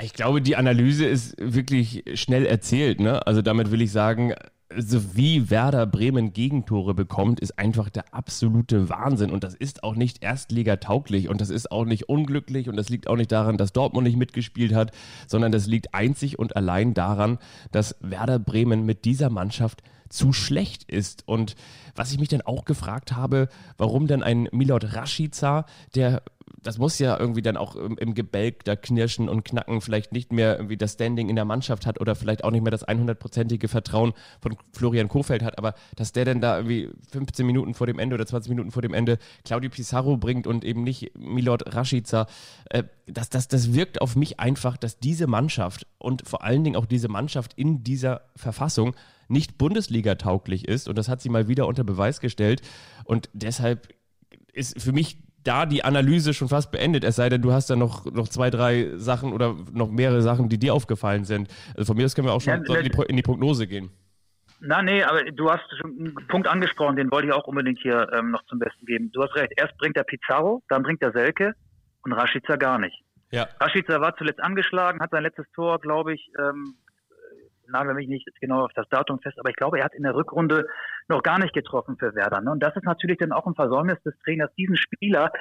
[0.00, 3.00] Ich glaube, die Analyse ist wirklich schnell erzählt.
[3.00, 3.26] Ne?
[3.26, 4.32] Also damit will ich sagen,
[4.76, 9.30] so wie Werder Bremen Gegentore bekommt, ist einfach der absolute Wahnsinn.
[9.30, 13.08] Und das ist auch nicht erstligatauglich und das ist auch nicht unglücklich und das liegt
[13.08, 14.92] auch nicht daran, dass Dortmund nicht mitgespielt hat,
[15.26, 17.38] sondern das liegt einzig und allein daran,
[17.72, 21.26] dass Werder Bremen mit dieser Mannschaft zu schlecht ist.
[21.26, 21.54] Und
[21.94, 26.22] was ich mich dann auch gefragt habe, warum denn ein Milot Rashica, der
[26.62, 30.32] das muss ja irgendwie dann auch im, im, Gebälk da knirschen und knacken, vielleicht nicht
[30.32, 33.68] mehr irgendwie das Standing in der Mannschaft hat oder vielleicht auch nicht mehr das 100-prozentige
[33.68, 37.98] Vertrauen von Florian Kofeld hat, aber dass der dann da irgendwie 15 Minuten vor dem
[37.98, 42.26] Ende oder 20 Minuten vor dem Ende Claudio Pizarro bringt und eben nicht Milord Rashica,
[42.70, 46.76] äh, das, das, das wirkt auf mich einfach, dass diese Mannschaft und vor allen Dingen
[46.76, 48.94] auch diese Mannschaft in dieser Verfassung
[49.28, 52.62] nicht Bundesliga-tauglich ist und das hat sie mal wieder unter Beweis gestellt
[53.04, 53.88] und deshalb
[54.52, 57.76] ist für mich da die Analyse schon fast beendet, es sei denn, du hast da
[57.76, 61.48] noch, noch zwei, drei Sachen oder noch mehrere Sachen, die dir aufgefallen sind.
[61.76, 63.90] Also von mir aus können wir auch schon ja, in, die, in die Prognose gehen.
[64.60, 68.10] Na, nee, aber du hast schon einen Punkt angesprochen, den wollte ich auch unbedingt hier
[68.12, 69.10] ähm, noch zum Besten geben.
[69.12, 71.54] Du hast recht, erst bringt der Pizarro, dann bringt der Selke
[72.02, 73.04] und Rashica gar nicht.
[73.30, 73.46] Ja.
[73.60, 76.74] Rashica war zuletzt angeschlagen, hat sein letztes Tor, glaube ich, ähm,
[77.68, 80.14] nagel mich nicht genau auf das Datum fest, aber ich glaube, er hat in der
[80.14, 80.66] Rückrunde
[81.08, 82.40] noch gar nicht getroffen für Werder.
[82.40, 82.50] Ne?
[82.50, 85.32] Und das ist natürlich dann auch ein Versäumnis des Trainers, diesen Spieler,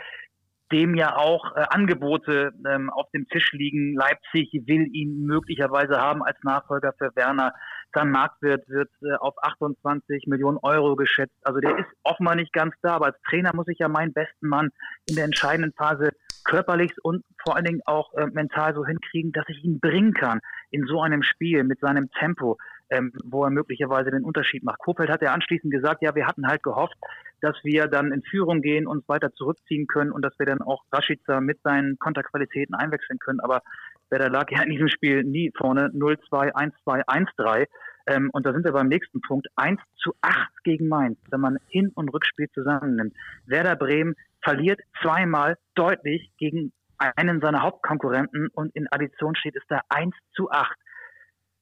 [0.71, 3.95] dem ja auch äh, Angebote ähm, auf dem Tisch liegen.
[3.95, 7.53] Leipzig will ihn möglicherweise haben als Nachfolger für Werner.
[7.93, 11.35] Sein Marktwert wird äh, auf 28 Millionen Euro geschätzt.
[11.43, 14.47] Also der ist offenbar nicht ganz da, aber als Trainer muss ich ja meinen besten
[14.47, 14.69] Mann
[15.07, 16.11] in der entscheidenden Phase
[16.43, 20.39] körperlich und vor allen Dingen auch äh, mental so hinkriegen, dass ich ihn bringen kann
[20.71, 22.57] in so einem Spiel mit seinem Tempo,
[22.89, 24.79] ähm, wo er möglicherweise den Unterschied macht.
[24.79, 26.95] Kofeld hat ja anschließend gesagt, ja, wir hatten halt gehofft,
[27.41, 30.83] dass wir dann in Führung gehen, uns weiter zurückziehen können und dass wir dann auch
[30.91, 33.39] Rashica mit seinen Konterqualitäten einwechseln können.
[33.39, 33.61] Aber
[34.09, 37.65] Werder lag ja in diesem Spiel nie vorne 0-2, 1-2, 1-3.
[38.07, 39.47] Ähm, und da sind wir beim nächsten Punkt.
[39.55, 43.13] 1 zu 8 gegen Mainz, wenn man Hin- und Rückspiel zusammennimmt.
[43.45, 49.81] Werder Bremen verliert zweimal deutlich gegen einen seiner Hauptkonkurrenten und in Addition steht es da
[49.89, 50.73] 1 zu 8.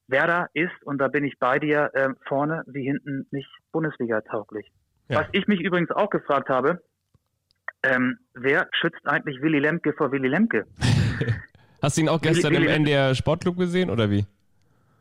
[0.08, 4.72] Werder ist, und da bin ich bei dir, äh, vorne wie hinten nicht Bundesliga tauglich.
[5.08, 5.22] Ja.
[5.22, 6.82] Was ich mich übrigens auch gefragt habe,
[7.84, 10.66] ähm, wer schützt eigentlich Willy Lemke vor Willy Lemke?
[11.86, 14.26] Hast du ihn auch gestern Willi, im Willi NDR Sportclub gesehen oder wie?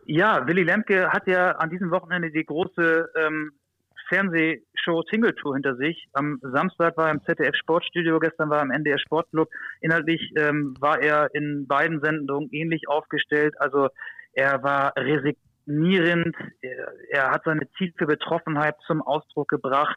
[0.04, 3.52] Ja, Willy Lemke hat ja an diesem Wochenende die große ähm,
[4.10, 6.06] Fernsehshow Single Tour hinter sich.
[6.12, 9.48] Am Samstag war er im ZDF Sportstudio, gestern war er im NDR Sportclub.
[9.80, 13.54] Inhaltlich ähm, war er in beiden Sendungen ähnlich aufgestellt.
[13.58, 13.88] Also
[14.34, 19.96] er war resignierend, er, er hat seine tiefe Betroffenheit zum Ausdruck gebracht.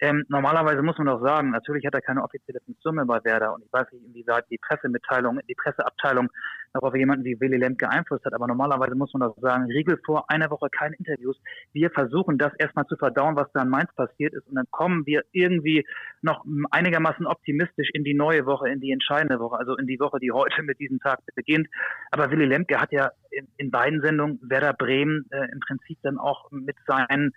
[0.00, 3.54] Ähm, normalerweise muss man doch sagen, natürlich hat er keine offizielle Funktion mehr bei Werder
[3.54, 6.28] und ich weiß nicht, inwieweit die Pressemitteilung, die Presseabteilung
[6.74, 9.98] noch auf jemanden wie Willy Lemke Einfluss hat, aber normalerweise muss man doch sagen, Riegel
[10.04, 11.40] vor einer Woche keine Interviews.
[11.72, 15.06] Wir versuchen das erstmal zu verdauen, was da in Mainz passiert ist und dann kommen
[15.06, 15.86] wir irgendwie
[16.20, 20.20] noch einigermaßen optimistisch in die neue Woche, in die entscheidende Woche, also in die Woche,
[20.20, 21.68] die heute mit diesem Tag beginnt.
[22.10, 26.18] Aber Willy Lemke hat ja in, in beiden Sendungen Werder Bremen äh, im Prinzip dann
[26.18, 27.32] auch mit seinen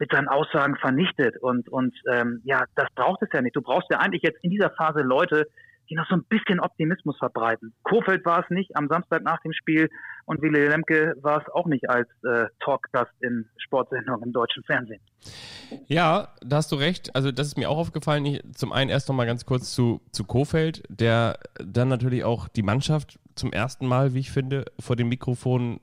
[0.00, 1.36] mit seinen Aussagen vernichtet.
[1.40, 3.54] Und, und ähm, ja, das braucht es ja nicht.
[3.54, 5.46] Du brauchst ja eigentlich jetzt in dieser Phase Leute,
[5.90, 7.74] die noch so ein bisschen Optimismus verbreiten.
[7.82, 9.90] Kofeld war es nicht am Samstag nach dem Spiel
[10.24, 15.00] und Willy Lemke war es auch nicht als äh, Talkgast in Sportsendungen im deutschen Fernsehen.
[15.86, 17.14] Ja, da hast du recht.
[17.14, 18.24] Also das ist mir auch aufgefallen.
[18.24, 22.48] Ich, zum einen erst noch mal ganz kurz zu, zu Kofeld, der dann natürlich auch
[22.48, 25.80] die Mannschaft zum ersten Mal, wie ich finde, vor dem Mikrofon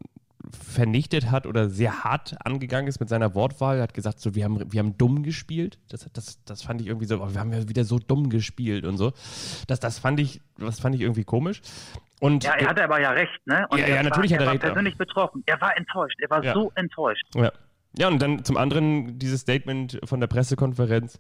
[0.52, 3.78] vernichtet hat oder sehr hart angegangen ist mit seiner Wortwahl.
[3.78, 5.80] Er hat gesagt, so, wir haben, wir haben dumm gespielt.
[5.90, 8.98] Das, das, das fand ich irgendwie so, wir haben ja wieder so dumm gespielt und
[8.98, 9.14] so.
[9.68, 11.62] Das, das, fand, ich, das fand ich irgendwie komisch.
[12.20, 13.68] Und, ja, er hatte aber ja recht, ne?
[13.70, 14.64] Und ja, ja natürlich war, hat er, er recht.
[14.64, 15.44] Er war persönlich betroffen.
[15.46, 16.20] Er war enttäuscht.
[16.20, 16.54] Er war ja.
[16.54, 17.26] so enttäuscht.
[17.36, 17.52] Ja.
[17.98, 21.18] Ja, und dann zum anderen dieses Statement von der Pressekonferenz,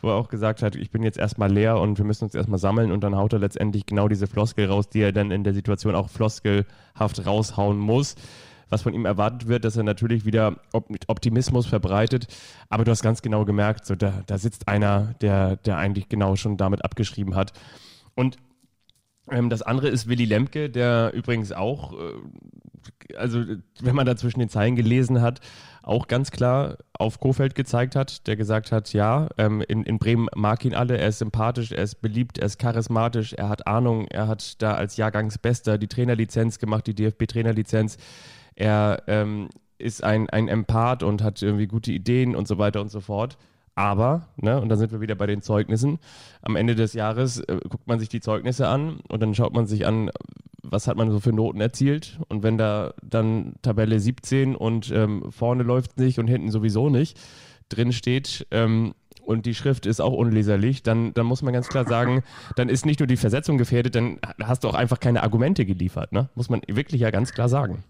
[0.00, 2.58] wo er auch gesagt hat, ich bin jetzt erstmal leer und wir müssen uns erstmal
[2.58, 5.54] sammeln und dann haut er letztendlich genau diese Floskel raus, die er dann in der
[5.54, 8.16] Situation auch floskelhaft raushauen muss
[8.68, 12.26] was von ihm erwartet wird, dass er natürlich wieder Optimismus verbreitet.
[12.68, 16.36] Aber du hast ganz genau gemerkt, so da, da sitzt einer, der, der eigentlich genau
[16.36, 17.52] schon damit abgeschrieben hat.
[18.14, 18.36] Und
[19.30, 23.44] ähm, das andere ist Willy Lemke, der übrigens auch, äh, also
[23.80, 25.40] wenn man da zwischen den Zeilen gelesen hat,
[25.82, 30.28] auch ganz klar auf Kofeld gezeigt hat, der gesagt hat, ja, ähm, in, in Bremen
[30.34, 34.06] mag ihn alle, er ist sympathisch, er ist beliebt, er ist charismatisch, er hat Ahnung,
[34.08, 37.98] er hat da als Jahrgangsbester die Trainerlizenz gemacht, die DFB-Trainerlizenz.
[38.56, 42.90] Er ähm, ist ein, ein Empath und hat irgendwie gute Ideen und so weiter und
[42.90, 43.38] so fort.
[43.74, 45.98] Aber, ne, und dann sind wir wieder bei den Zeugnissen.
[46.40, 49.66] Am Ende des Jahres äh, guckt man sich die Zeugnisse an und dann schaut man
[49.66, 50.10] sich an,
[50.62, 52.18] was hat man so für Noten erzielt.
[52.28, 57.20] Und wenn da dann Tabelle 17 und ähm, vorne läuft nicht und hinten sowieso nicht
[57.68, 58.94] drin steht, ähm,
[59.26, 62.22] und die Schrift ist auch unleserlich, dann, dann muss man ganz klar sagen,
[62.54, 66.12] dann ist nicht nur die Versetzung gefährdet, dann hast du auch einfach keine Argumente geliefert.
[66.12, 66.28] Ne?
[66.36, 67.82] Muss man wirklich ja ganz klar sagen.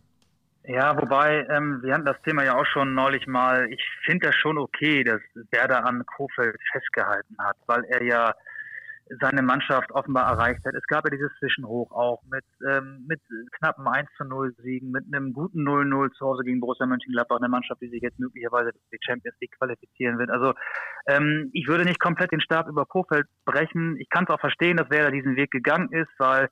[0.69, 3.69] Ja, wobei, ähm, wir hatten das Thema ja auch schon neulich mal.
[3.71, 5.21] Ich finde das schon okay, dass
[5.53, 8.35] Werder an Kofeld festgehalten hat, weil er ja
[9.21, 10.75] seine Mannschaft offenbar erreicht hat.
[10.75, 13.21] Es gab ja dieses Zwischenhoch auch mit, ähm, mit
[13.59, 17.49] knappen 1 zu 0 Siegen, mit einem guten 0-0 zu Hause gegen Borussia Mönchengladbach, eine
[17.49, 20.31] Mannschaft, die sich jetzt möglicherweise für die Champions League qualifizieren wird.
[20.31, 20.55] Also
[21.07, 23.97] ähm, ich würde nicht komplett den Stab über Kofeld brechen.
[24.01, 26.49] Ich kann es auch verstehen, dass Werder diesen Weg gegangen ist, weil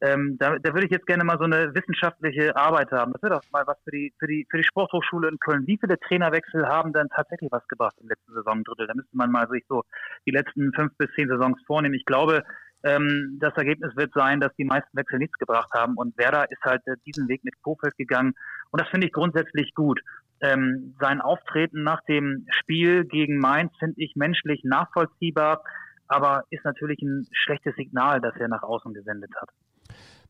[0.00, 3.12] ähm, da, da würde ich jetzt gerne mal so eine wissenschaftliche Arbeit haben.
[3.12, 5.66] Das wäre doch mal was für die, für die, für die Sporthochschule in Köln.
[5.66, 8.86] Wie viele Trainerwechsel haben denn tatsächlich was gebracht im letzten Saisondrittel?
[8.86, 9.84] Da müsste man mal sich so
[10.26, 11.94] die letzten fünf bis zehn Saisons vornehmen.
[11.94, 12.44] Ich glaube,
[12.84, 15.94] ähm, das Ergebnis wird sein, dass die meisten Wechsel nichts gebracht haben.
[15.96, 18.34] Und Werder ist halt äh, diesen Weg mit Kofeld gegangen.
[18.70, 20.00] Und das finde ich grundsätzlich gut.
[20.40, 25.62] Ähm, sein Auftreten nach dem Spiel gegen Mainz finde ich menschlich nachvollziehbar,
[26.08, 29.48] aber ist natürlich ein schlechtes Signal, das er nach außen gesendet hat.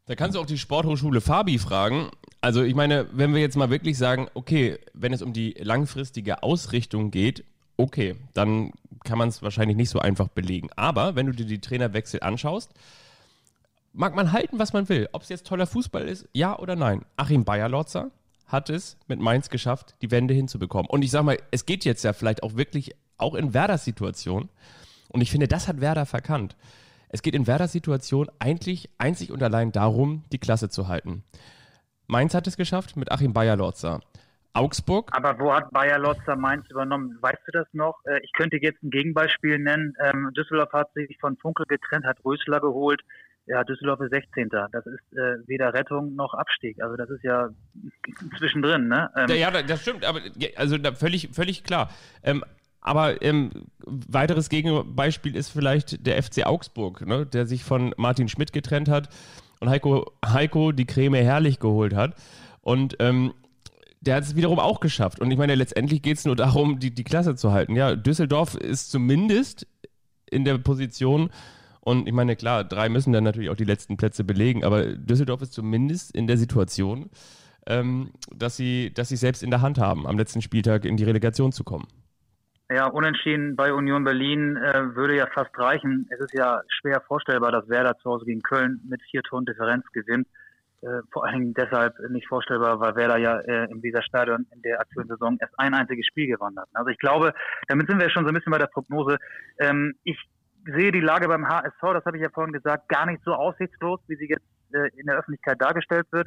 [0.07, 2.11] Da kannst du auch die Sporthochschule Fabi fragen.
[2.41, 6.45] Also ich meine, wenn wir jetzt mal wirklich sagen, okay, wenn es um die langfristige
[6.45, 7.45] Ausrichtung geht,
[7.77, 10.69] okay, dann kann man es wahrscheinlich nicht so einfach belegen.
[10.77, 12.73] Aber wenn du dir die Trainerwechsel anschaust,
[13.93, 15.09] mag man halten, was man will.
[15.11, 17.05] Ob es jetzt toller Fußball ist, ja oder nein.
[17.17, 18.13] Achim Bayerlotzer
[18.47, 20.89] hat es mit Mainz geschafft, die Wende hinzubekommen.
[20.89, 24.51] Und ich sag mal, es geht jetzt ja vielleicht auch wirklich, auch in Werders Situation.
[25.09, 26.55] Und ich finde, das hat Werder verkannt.
[27.09, 31.23] Es geht in Werders Situation eigentlich einzig und allein darum, die Klasse zu halten.
[32.07, 34.01] Mainz hat es geschafft mit Achim Bayer-Lorzer.
[34.53, 35.11] Augsburg.
[35.13, 37.19] Aber wo hat Bayer-Lorzer Mainz übernommen?
[37.21, 37.99] Weißt du das noch?
[38.05, 39.95] Äh, ich könnte jetzt ein Gegenbeispiel nennen.
[40.03, 43.03] Ähm, Düsseldorf hat sich von Funkel getrennt, hat Rösler geholt.
[43.47, 44.49] Ja, Düsseldorf ist 16.
[44.49, 46.83] Das ist äh, weder Rettung noch Abstieg.
[46.83, 47.51] Also das ist ja
[48.39, 49.11] zwischendrin, ne?
[49.15, 50.21] Ähm, ja, das stimmt, aber
[50.57, 51.91] also völlig, völlig klar.
[52.87, 53.51] Aber ähm,
[53.85, 59.09] weiteres Gegenbeispiel ist vielleicht der FC Augsburg, ne, der sich von Martin Schmidt getrennt hat
[59.59, 62.15] und Heiko, Heiko die Creme herrlich geholt hat.
[62.61, 63.35] Und ähm,
[64.01, 65.21] der hat es wiederum auch geschafft.
[65.21, 67.75] Und ich meine, letztendlich geht es nur darum, die, die Klasse zu halten.
[67.75, 69.67] Ja, Düsseldorf ist zumindest
[70.31, 71.31] in der Position,
[71.81, 75.43] und ich meine, klar, drei müssen dann natürlich auch die letzten Plätze belegen, aber Düsseldorf
[75.43, 77.11] ist zumindest in der Situation,
[77.67, 81.05] ähm, dass, sie, dass sie selbst in der Hand haben, am letzten Spieltag in die
[81.05, 81.89] Relegation zu kommen.
[82.69, 86.09] Ja, unentschieden bei Union Berlin äh, würde ja fast reichen.
[86.11, 89.85] Es ist ja schwer vorstellbar, dass Werder zu Hause gegen Köln mit vier Toren Differenz
[89.93, 90.27] gewinnt.
[90.83, 94.63] Äh, vor allen Dingen deshalb nicht vorstellbar, weil Werder ja äh, in dieser Stadion in
[94.63, 96.69] der aktuellen Saison erst ein einziges Spiel gewonnen hat.
[96.73, 97.35] Also ich glaube,
[97.69, 99.19] damit sind wir schon so ein bisschen bei der Prognose.
[99.61, 100.19] Ähm, ich
[100.65, 104.01] sehe die Lage beim HSV, das habe ich ja vorhin gesagt, gar nicht so aussichtslos,
[104.09, 106.27] wie sie jetzt äh, in der Öffentlichkeit dargestellt wird.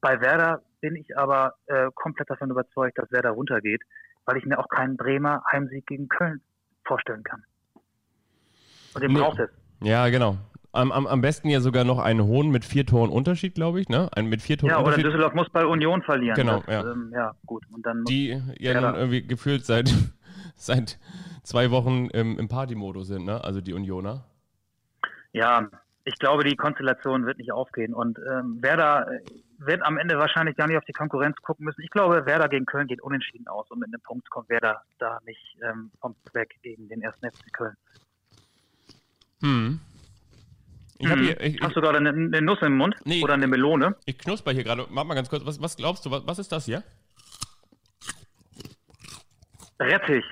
[0.00, 3.82] Bei Werder bin ich aber äh, komplett davon überzeugt, dass Werder runtergeht
[4.26, 6.40] weil ich mir auch keinen Bremer Heimsieg gegen Köln
[6.84, 7.42] vorstellen kann.
[8.94, 9.20] Und den nee.
[9.20, 9.50] braucht es.
[9.80, 10.36] Ja, genau.
[10.72, 13.88] Am, am, am besten ja sogar noch einen hohen mit vier Toren Unterschied, glaube ich,
[13.88, 14.10] ne?
[14.14, 15.04] Ein mit vier Toren ja, Unterschied.
[15.04, 16.34] oder Düsseldorf muss bei Union verlieren.
[16.34, 16.92] Genau, das, ja.
[16.92, 17.64] Ähm, ja, gut.
[17.72, 19.90] Und dann Die ja nun irgendwie gefühlt seit,
[20.56, 20.98] seit
[21.42, 23.42] zwei Wochen im, im Partymodus sind, ne?
[23.42, 24.24] Also die Unioner.
[25.32, 25.68] Ja,
[26.06, 27.92] ich glaube, die Konstellation wird nicht aufgehen.
[27.92, 29.20] Und ähm, Werder äh,
[29.58, 31.82] wird am Ende wahrscheinlich gar nicht auf die Konkurrenz gucken müssen.
[31.82, 35.18] Ich glaube, Werder gegen Köln geht unentschieden aus und mit einem Punkt kommt Werder da
[35.26, 37.74] nicht ähm, vom Weg gegen den ersten FC Köln.
[39.42, 39.80] Hm.
[40.98, 41.22] Ich hm.
[41.24, 42.94] Hier, ich, Hast du gerade eine, eine, Nuss im Mund?
[43.04, 43.96] Nee, Oder eine Melone?
[44.04, 44.86] Ich knusper hier gerade.
[44.90, 45.44] Mach mal ganz kurz.
[45.44, 46.12] Was, was glaubst du?
[46.12, 46.84] Was, was ist das hier?
[49.80, 50.24] Rettich.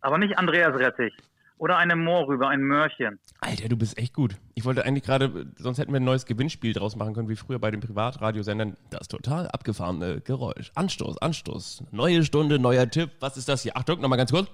[0.00, 1.12] Aber nicht Andreas Rettich.
[1.58, 3.18] Oder eine Moorrübe, ein Möhrchen.
[3.40, 4.36] Alter, du bist echt gut.
[4.54, 7.58] Ich wollte eigentlich gerade, sonst hätten wir ein neues Gewinnspiel draus machen können, wie früher
[7.58, 8.76] bei den Privatradiosendern.
[8.90, 10.70] Das total abgefahrene Geräusch.
[10.76, 11.84] Anstoß, Anstoß.
[11.90, 13.10] Neue Stunde, neuer Tipp.
[13.20, 13.76] Was ist das hier?
[13.76, 14.48] Achtung, nochmal ganz kurz.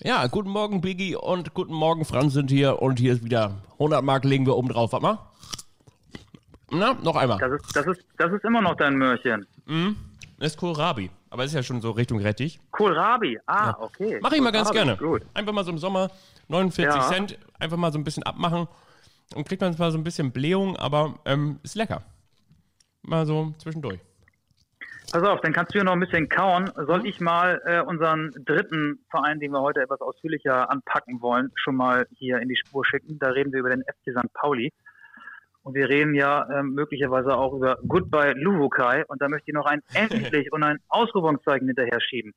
[0.00, 4.04] Ja, guten Morgen, Biggie und guten Morgen, Franz sind hier und hier ist wieder 100
[4.04, 4.92] Mark legen wir oben drauf.
[4.92, 5.18] Warte mal.
[6.70, 7.38] Na, noch einmal.
[7.38, 9.46] Das ist, das ist, das ist immer noch dein Möhrchen.
[9.66, 9.96] Mhm.
[10.38, 11.10] Das ist Kohlrabi.
[11.30, 12.60] Aber ist ja schon so Richtung Rettich.
[12.70, 13.80] Kohlrabi, ah, ja.
[13.80, 14.18] okay.
[14.22, 14.96] Mach ich mal ganz gerne.
[14.96, 15.22] Gut.
[15.34, 16.10] Einfach mal so im Sommer
[16.48, 17.08] 49 ja.
[17.08, 18.68] Cent, einfach mal so ein bisschen abmachen.
[19.34, 22.02] Und kriegt man zwar so ein bisschen Blähung, aber ähm, ist lecker.
[23.02, 24.00] Mal so zwischendurch.
[25.12, 26.70] Pass auf, dann kannst du ja noch ein bisschen kauen.
[26.86, 31.76] Soll ich mal äh, unseren dritten Verein, den wir heute etwas ausführlicher anpacken wollen, schon
[31.76, 33.18] mal hier in die Spur schicken?
[33.20, 34.32] Da reden wir über den FC St.
[34.34, 34.72] Pauli.
[35.66, 39.04] Und wir reden ja äh, möglicherweise auch über Goodbye Luvukai.
[39.08, 42.34] Und da möchte ich noch ein endlich und ein Ausrufungszeichen hinterher schieben.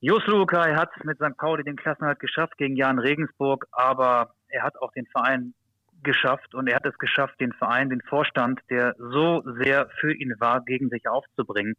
[0.00, 1.36] Jos Luvukai hat mit St.
[1.36, 5.54] Pauli den Klassenhalt geschafft gegen Jan Regensburg, aber er hat auch den Verein
[6.02, 10.34] geschafft und er hat es geschafft, den Verein, den Vorstand, der so sehr für ihn
[10.40, 11.76] war, gegen sich aufzubringen.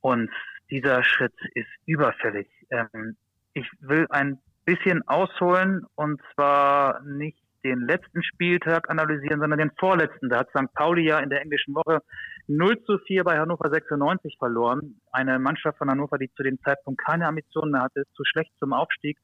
[0.00, 0.30] Und
[0.70, 2.48] dieser Schritt ist überfällig.
[2.70, 3.18] Ähm,
[3.52, 10.28] ich will ein bisschen ausholen und zwar nicht den letzten Spieltag analysieren, sondern den vorletzten.
[10.28, 10.72] Da hat St.
[10.74, 12.00] Pauli ja in der englischen Woche
[12.46, 15.00] 0 zu 4 bei Hannover 96 verloren.
[15.12, 18.72] Eine Mannschaft von Hannover, die zu dem Zeitpunkt keine Ambitionen mehr hatte, zu schlecht zum
[18.72, 19.18] Aufstieg,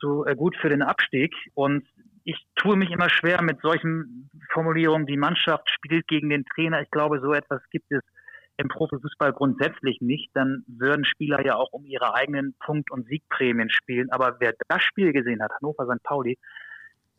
[0.00, 1.32] zu äh, gut für den Abstieg.
[1.54, 1.86] Und
[2.24, 6.82] ich tue mich immer schwer mit solchen Formulierungen, die Mannschaft spielt gegen den Trainer.
[6.82, 8.02] Ich glaube, so etwas gibt es
[8.56, 10.30] im Profifußball grundsätzlich nicht.
[10.34, 14.10] Dann würden Spieler ja auch um ihre eigenen Punkt- und Siegprämien spielen.
[14.10, 16.02] Aber wer das Spiel gesehen hat, Hannover St.
[16.02, 16.38] Pauli,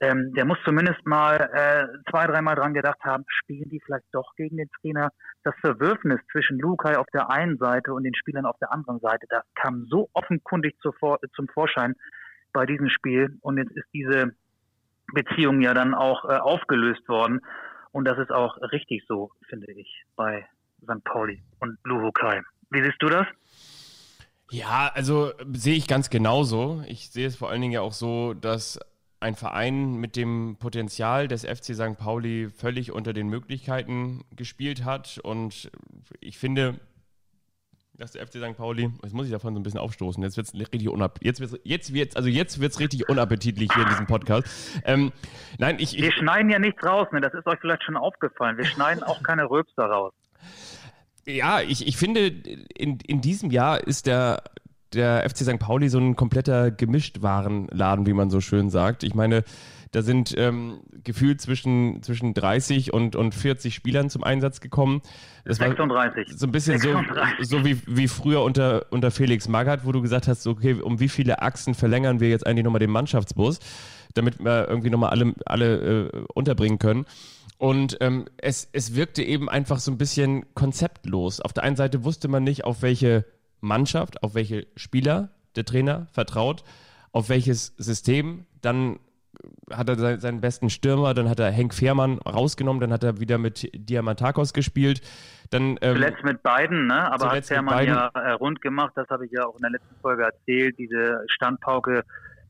[0.04, 4.36] ähm, der muss zumindest mal äh, zwei, dreimal dran gedacht haben, spielen die vielleicht doch
[4.36, 5.12] gegen den Trainer.
[5.44, 9.26] Das Verwürfnis zwischen Lukai auf der einen Seite und den Spielern auf der anderen Seite,
[9.30, 11.96] das kam so offenkundig zuvor, zum Vorschein
[12.52, 13.38] bei diesem Spiel.
[13.42, 14.36] Und jetzt ist diese
[15.13, 17.39] Beziehung ja dann auch äh, aufgelöst worden.
[17.92, 20.46] Und das ist auch richtig so, finde ich, bei
[20.84, 21.04] St.
[21.06, 22.42] Pauli und Lukai.
[22.72, 23.26] Wie siehst du das?
[24.52, 26.84] Ja, also sehe ich ganz genauso.
[26.88, 28.80] Ich sehe es vor allen Dingen ja auch so, dass
[29.24, 31.98] ein Verein mit dem Potenzial des FC St.
[31.98, 35.20] Pauli völlig unter den Möglichkeiten gespielt hat.
[35.24, 35.72] Und
[36.20, 36.80] ich finde,
[37.94, 38.58] dass der FC St.
[38.58, 41.40] Pauli, jetzt muss ich davon so ein bisschen aufstoßen, jetzt wird es richtig unab jetzt
[41.40, 44.48] wird's, jetzt wird's, also jetzt wird's richtig unappetitlich hier in diesem Podcast.
[44.84, 45.12] Ähm,
[45.58, 47.22] nein, ich, Wir schneiden ja nichts raus, ne?
[47.22, 48.58] das ist euch vielleicht schon aufgefallen.
[48.58, 50.14] Wir schneiden auch keine Röpster raus.
[51.26, 54.44] Ja, ich, ich finde, in, in diesem Jahr ist der
[54.93, 55.60] der FC St.
[55.60, 59.03] Pauli so ein kompletter Gemischtwarenladen, wie man so schön sagt.
[59.03, 59.43] Ich meine,
[59.93, 65.01] da sind ähm, gefühlt zwischen, zwischen 30 und, und 40 Spielern zum Einsatz gekommen.
[65.45, 66.29] Das 36.
[66.29, 67.47] War so ein bisschen 36.
[67.47, 70.99] so, so wie, wie früher unter, unter Felix Magath, wo du gesagt hast, okay, um
[70.99, 73.60] wie viele Achsen verlängern wir jetzt eigentlich nochmal den Mannschaftsbus,
[74.15, 77.06] damit wir irgendwie nochmal alle, alle äh, unterbringen können.
[77.60, 81.39] Und ähm, es, es wirkte eben einfach so ein bisschen konzeptlos.
[81.39, 83.25] Auf der einen Seite wusste man nicht, auf welche
[83.63, 86.63] Mannschaft, auf welche Spieler der Trainer, vertraut,
[87.12, 88.99] auf welches System, dann
[89.71, 93.38] hat er seinen besten Stürmer, dann hat er Henk Fehrmann rausgenommen, dann hat er wieder
[93.38, 95.02] mit Diamantakos gespielt.
[95.49, 97.12] Dann, ähm, zuletzt mit beiden, ne?
[97.12, 99.95] aber hat Fehrmann ja äh, rund gemacht, das habe ich ja auch in der letzten
[100.02, 102.04] Folge erzählt, diese Standpauke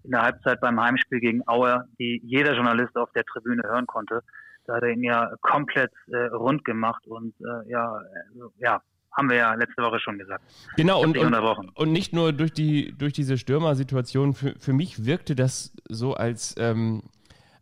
[0.03, 4.21] in der Halbzeit beim Heimspiel gegen Aue, die jeder Journalist auf der Tribüne hören konnte.
[4.65, 7.99] Da hat er ihn ja komplett äh, rund gemacht und äh, ja,
[8.29, 8.81] also, ja,
[9.15, 10.43] haben wir ja letzte Woche schon gesagt.
[10.75, 15.35] Genau, und, und, und, nicht nur durch, die, durch diese Stürmersituation, für, für mich wirkte
[15.35, 17.03] das so, als, ähm,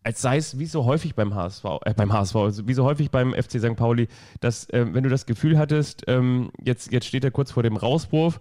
[0.04, 3.12] als sei es wie so häufig beim HSV, äh, beim HSV, also wie so häufig
[3.12, 3.76] beim FC St.
[3.76, 4.08] Pauli,
[4.40, 7.76] dass, äh, wenn du das Gefühl hattest, ähm, jetzt, jetzt steht er kurz vor dem
[7.76, 8.40] Rauswurf,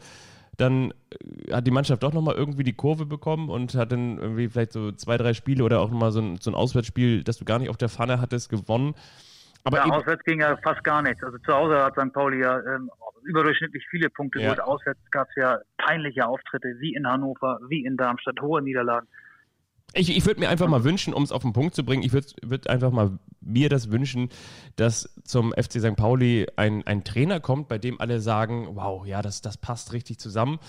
[0.57, 4.49] dann äh, hat die Mannschaft doch nochmal irgendwie die Kurve bekommen und hat dann irgendwie
[4.49, 7.44] vielleicht so zwei, drei Spiele oder auch nochmal so ein, so ein Auswärtsspiel, das du
[7.44, 8.94] gar nicht auf der Pfanne hattest, gewonnen.
[9.64, 11.23] Aber ja, auswärts ging ja fast gar nichts.
[11.23, 12.12] Also zu Hause hat St.
[12.12, 12.90] Pauli ja ähm,
[13.25, 14.55] überdurchschnittlich viele Punkte ja.
[14.55, 14.61] geholt.
[14.61, 19.07] Auswärts gab es ja peinliche Auftritte, wie in Hannover, wie in Darmstadt, hohe Niederlagen.
[19.92, 22.12] Ich, ich würde mir einfach mal wünschen, um es auf den Punkt zu bringen, ich
[22.12, 24.29] würde würd einfach mal mir das wünschen,
[24.77, 25.96] dass zum FC St.
[25.96, 30.20] Pauli ein, ein Trainer kommt, bei dem alle sagen, wow, ja, das, das passt richtig
[30.20, 30.61] zusammen.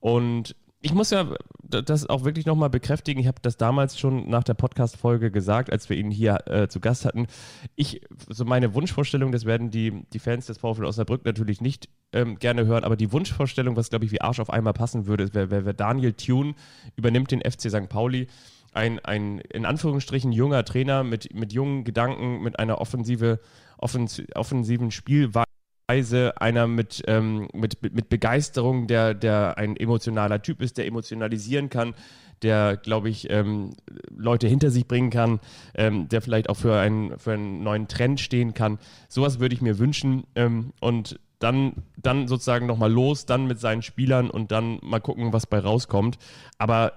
[0.00, 3.18] Und ich muss ja das auch wirklich nochmal bekräftigen.
[3.18, 6.78] Ich habe das damals schon nach der Podcast-Folge gesagt, als wir ihn hier äh, zu
[6.78, 7.26] Gast hatten.
[7.74, 12.38] Ich, so meine Wunschvorstellung, das werden die, die Fans des VfL Osnabrück natürlich nicht ähm,
[12.38, 15.50] gerne hören, aber die Wunschvorstellung, was glaube ich wie Arsch auf einmal passen würde, wäre
[15.50, 16.54] wär, wär Daniel Thune
[16.96, 17.88] übernimmt den FC St.
[17.88, 18.26] Pauli.
[18.74, 23.40] Ein, ein in Anführungsstrichen junger Trainer mit, mit jungen Gedanken, mit einer offensive,
[23.78, 25.53] offens offensiven Spielweise
[25.86, 31.68] Weise einer mit, ähm, mit, mit Begeisterung, der, der ein emotionaler Typ ist, der emotionalisieren
[31.68, 31.94] kann,
[32.42, 33.74] der, glaube ich, ähm,
[34.14, 35.40] Leute hinter sich bringen kann,
[35.74, 38.78] ähm, der vielleicht auch für einen, für einen neuen Trend stehen kann.
[39.08, 40.24] Sowas würde ich mir wünschen.
[40.34, 45.32] Ähm, und dann, dann sozusagen nochmal los, dann mit seinen Spielern und dann mal gucken,
[45.32, 46.18] was bei rauskommt.
[46.58, 46.92] Aber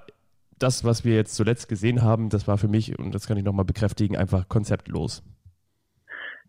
[0.60, 3.43] das, was wir jetzt zuletzt gesehen haben, das war für mich, und das kann ich
[3.43, 5.23] nochmal bekräftigen, einfach konzeptlos.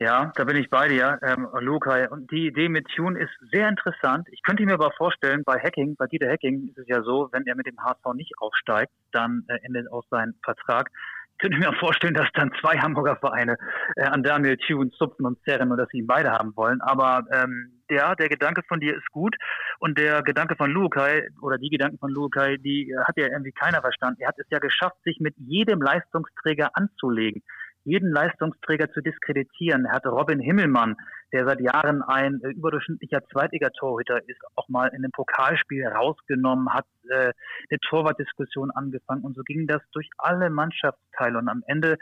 [0.00, 2.08] Ja, da bin ich bei dir, ähm, Lukai.
[2.08, 4.28] Und die Idee mit Tune ist sehr interessant.
[4.30, 7.44] Ich könnte mir aber vorstellen, bei Hacking, bei Dieter Hacking ist es ja so, wenn
[7.46, 10.90] er mit dem HSV nicht aufsteigt, dann äh, endet auch sein Vertrag.
[11.32, 13.56] Ich könnte mir vorstellen, dass dann zwei Hamburger Vereine
[13.96, 16.80] äh, an Daniel Tune zupfen und zerren und dass sie ihn beide haben wollen.
[16.80, 19.34] Aber ähm, ja, der Gedanke von dir ist gut
[19.80, 23.52] und der Gedanke von Lukai oder die Gedanken von Lukai, die äh, hat ja irgendwie
[23.52, 24.20] keiner verstanden.
[24.20, 27.42] Er hat es ja geschafft, sich mit jedem Leistungsträger anzulegen
[27.88, 29.86] jeden Leistungsträger zu diskreditieren.
[29.86, 30.96] Er hatte Robin Himmelmann,
[31.32, 36.86] der seit Jahren ein äh, überdurchschnittlicher Zweitligatorhüter ist, auch mal in einem Pokalspiel rausgenommen, hat
[37.08, 37.32] äh,
[37.70, 41.96] eine Torwartdiskussion angefangen und so ging das durch alle Mannschaftsteile und am Ende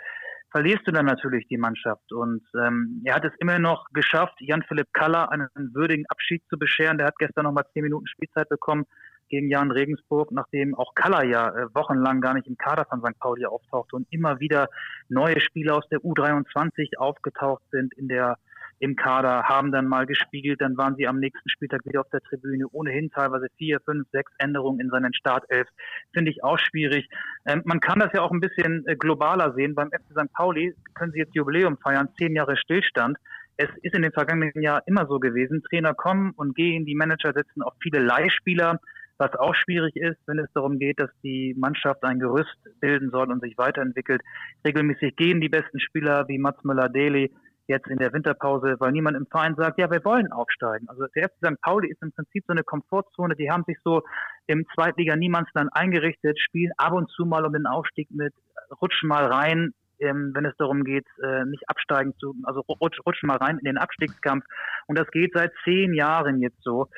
[0.50, 2.12] verlierst du dann natürlich die Mannschaft.
[2.12, 6.98] Und ähm, er hat es immer noch geschafft, Jan-Philipp Kaller einen würdigen Abschied zu bescheren.
[6.98, 8.86] Der hat gestern noch mal zehn Minuten Spielzeit bekommen
[9.28, 13.18] gegen Jan Regensburg, nachdem auch Kaller ja äh, wochenlang gar nicht im Kader von St.
[13.18, 14.68] Pauli auftauchte und immer wieder
[15.08, 18.38] neue Spieler aus der U23 aufgetaucht sind in der
[18.78, 22.20] im Kader, haben dann mal gespiegelt, dann waren sie am nächsten Spieltag wieder auf der
[22.20, 25.68] Tribüne, ohnehin teilweise vier, fünf, sechs Änderungen in seinen Startelf,
[26.12, 27.08] finde ich auch schwierig.
[27.46, 29.74] Ähm, man kann das ja auch ein bisschen äh, globaler sehen.
[29.74, 30.32] Beim FC St.
[30.34, 33.16] Pauli können sie jetzt Jubiläum feiern, zehn Jahre Stillstand.
[33.56, 35.62] Es ist in den vergangenen Jahren immer so gewesen.
[35.62, 38.80] Trainer kommen und gehen, die Manager setzen auf viele Leihspieler
[39.18, 43.30] was auch schwierig ist, wenn es darum geht, dass die Mannschaft ein Gerüst bilden soll
[43.30, 44.22] und sich weiterentwickelt.
[44.66, 47.32] Regelmäßig gehen die besten Spieler wie Mats Müller-Deli
[47.68, 50.88] jetzt in der Winterpause, weil niemand im Verein sagt, ja, wir wollen aufsteigen.
[50.88, 51.60] Also der FC St.
[51.60, 54.02] Pauli ist im Prinzip so eine Komfortzone, die haben sich so
[54.46, 58.32] im Zweitliga Niemandsland eingerichtet, spielen ab und zu mal um den Aufstieg mit,
[58.80, 63.26] rutschen mal rein, ähm, wenn es darum geht, äh, nicht absteigen zu, also rutsch, rutschen
[63.26, 64.44] mal rein in den Abstiegskampf.
[64.86, 66.88] Und das geht seit zehn Jahren jetzt so.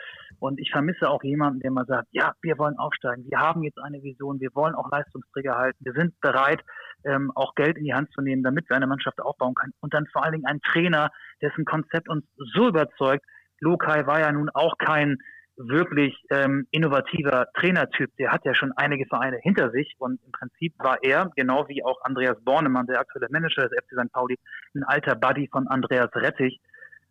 [0.41, 3.79] Und ich vermisse auch jemanden, der mal sagt, ja, wir wollen aufsteigen, wir haben jetzt
[3.79, 6.61] eine Vision, wir wollen auch Leistungsträger halten, wir sind bereit,
[7.05, 9.73] ähm, auch Geld in die Hand zu nehmen, damit wir eine Mannschaft aufbauen können.
[9.81, 11.11] Und dann vor allen Dingen ein Trainer,
[11.43, 13.25] dessen Konzept uns so überzeugt.
[13.61, 15.19] Lokai war ja nun auch kein
[15.59, 18.11] wirklich ähm, innovativer Trainertyp.
[18.17, 21.85] Der hat ja schon einige Vereine hinter sich und im Prinzip war er, genau wie
[21.85, 24.13] auch Andreas Bornemann, der aktuelle Manager des FC St.
[24.13, 24.39] Pauli,
[24.75, 26.61] ein alter Buddy von Andreas Rettich,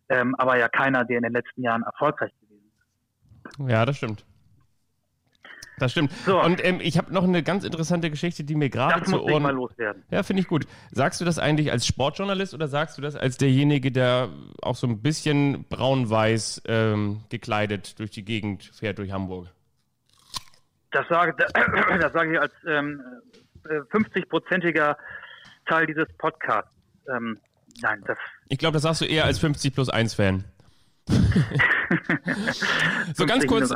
[0.08, 2.48] ähm, aber ja keiner, der in den letzten Jahren erfolgreich gewesen
[3.66, 4.24] ja, das stimmt.
[5.78, 6.12] Das stimmt.
[6.24, 6.40] So.
[6.42, 9.42] Und ähm, ich habe noch eine ganz interessante Geschichte, die mir gerade zu Ohren.
[9.42, 10.02] Mal loswerden.
[10.10, 10.66] Ja, finde ich gut.
[10.90, 14.28] Sagst du das eigentlich als Sportjournalist oder sagst du das als derjenige, der
[14.62, 19.48] auch so ein bisschen braun-weiß ähm, gekleidet durch die Gegend fährt durch Hamburg?
[20.90, 21.34] Das sage,
[22.00, 23.02] das sage ich als ähm,
[23.64, 24.94] 50-prozentiger äh,
[25.66, 26.70] Teil dieses Podcasts.
[27.08, 27.38] Ähm,
[27.82, 28.18] nein, das.
[28.48, 30.44] Ich glaube, das sagst du eher als 50 plus 1 Fan.
[33.14, 33.72] so ganz kurz.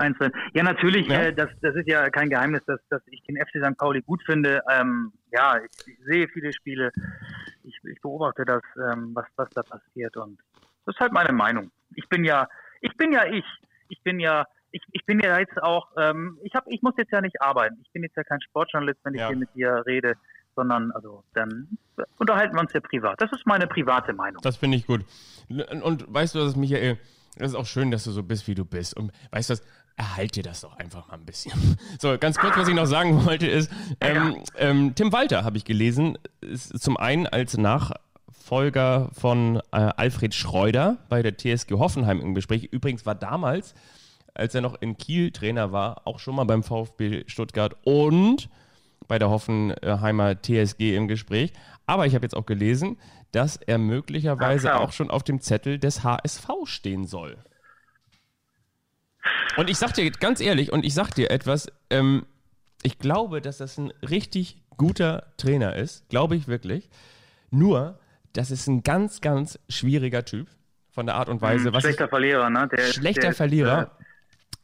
[0.52, 1.22] Ja, natürlich, ja.
[1.22, 3.78] Äh, das, das ist ja kein Geheimnis, dass, dass ich den FC St.
[3.78, 4.60] Pauli gut finde.
[4.70, 6.90] Ähm, ja, ich, ich, sehe viele Spiele,
[7.64, 10.38] ich, ich beobachte das, ähm, was, was da passiert und
[10.84, 11.70] das ist halt meine Meinung.
[11.94, 12.48] Ich bin ja,
[12.80, 13.44] ich bin ja ich.
[13.88, 17.12] Ich bin ja, ich, ich bin ja jetzt auch, ähm, ich habe, ich muss jetzt
[17.12, 17.78] ja nicht arbeiten.
[17.82, 19.28] Ich bin jetzt ja kein Sportjournalist, wenn ich ja.
[19.28, 20.16] hier mit dir rede
[20.54, 21.68] sondern also dann
[22.18, 23.20] unterhalten wir uns ja privat.
[23.20, 24.42] Das ist meine private Meinung.
[24.42, 25.04] Das finde ich gut.
[25.82, 26.98] Und weißt du was, Michael,
[27.36, 28.96] das ist auch schön, dass du so bist, wie du bist.
[28.96, 29.62] Und weißt du was,
[29.96, 31.52] erhalt dir das doch einfach mal ein bisschen.
[32.00, 33.70] So, ganz kurz, was ich noch sagen wollte, ist,
[34.00, 40.34] ähm, ähm, Tim Walter, habe ich gelesen, ist zum einen als Nachfolger von äh, Alfred
[40.34, 42.64] Schreuder bei der TSG Hoffenheim im Gespräch.
[42.64, 43.74] Übrigens war damals,
[44.34, 48.48] als er noch in Kiel Trainer war, auch schon mal beim VfB Stuttgart und
[49.06, 51.52] bei der Hoffenheimer TSG im Gespräch.
[51.86, 52.98] Aber ich habe jetzt auch gelesen,
[53.32, 57.38] dass er möglicherweise auch schon auf dem Zettel des HSV stehen soll.
[59.56, 62.26] Und ich sag dir ganz ehrlich, und ich sag dir etwas, ähm,
[62.82, 66.88] ich glaube, dass das ein richtig guter Trainer ist, glaube ich wirklich.
[67.50, 67.98] Nur,
[68.32, 70.48] das ist ein ganz, ganz schwieriger Typ
[70.90, 71.72] von der Art und Weise.
[71.72, 72.68] Hm, schlechter ich, Verlierer, ne?
[72.68, 73.90] Der, schlechter der, Verlierer.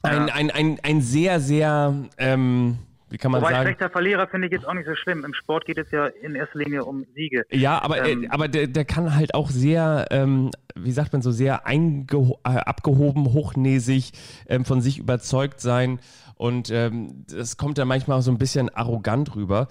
[0.03, 2.79] Äh, ein, ein, ein, ein sehr, sehr, ähm,
[3.11, 3.67] wie kann man Wobei sagen?
[3.67, 5.25] schlechter Verlierer finde ich jetzt auch nicht so schlimm.
[5.25, 7.45] Im Sport geht es ja in erster Linie um Siege.
[7.51, 11.23] Ja, aber, ähm, äh, aber der, der kann halt auch sehr, ähm, wie sagt man
[11.23, 14.13] so, sehr äh, abgehoben, hochnäsig,
[14.47, 16.01] ähm, von sich überzeugt sein.
[16.35, 19.69] Und ähm, das kommt dann manchmal so ein bisschen arrogant rüber.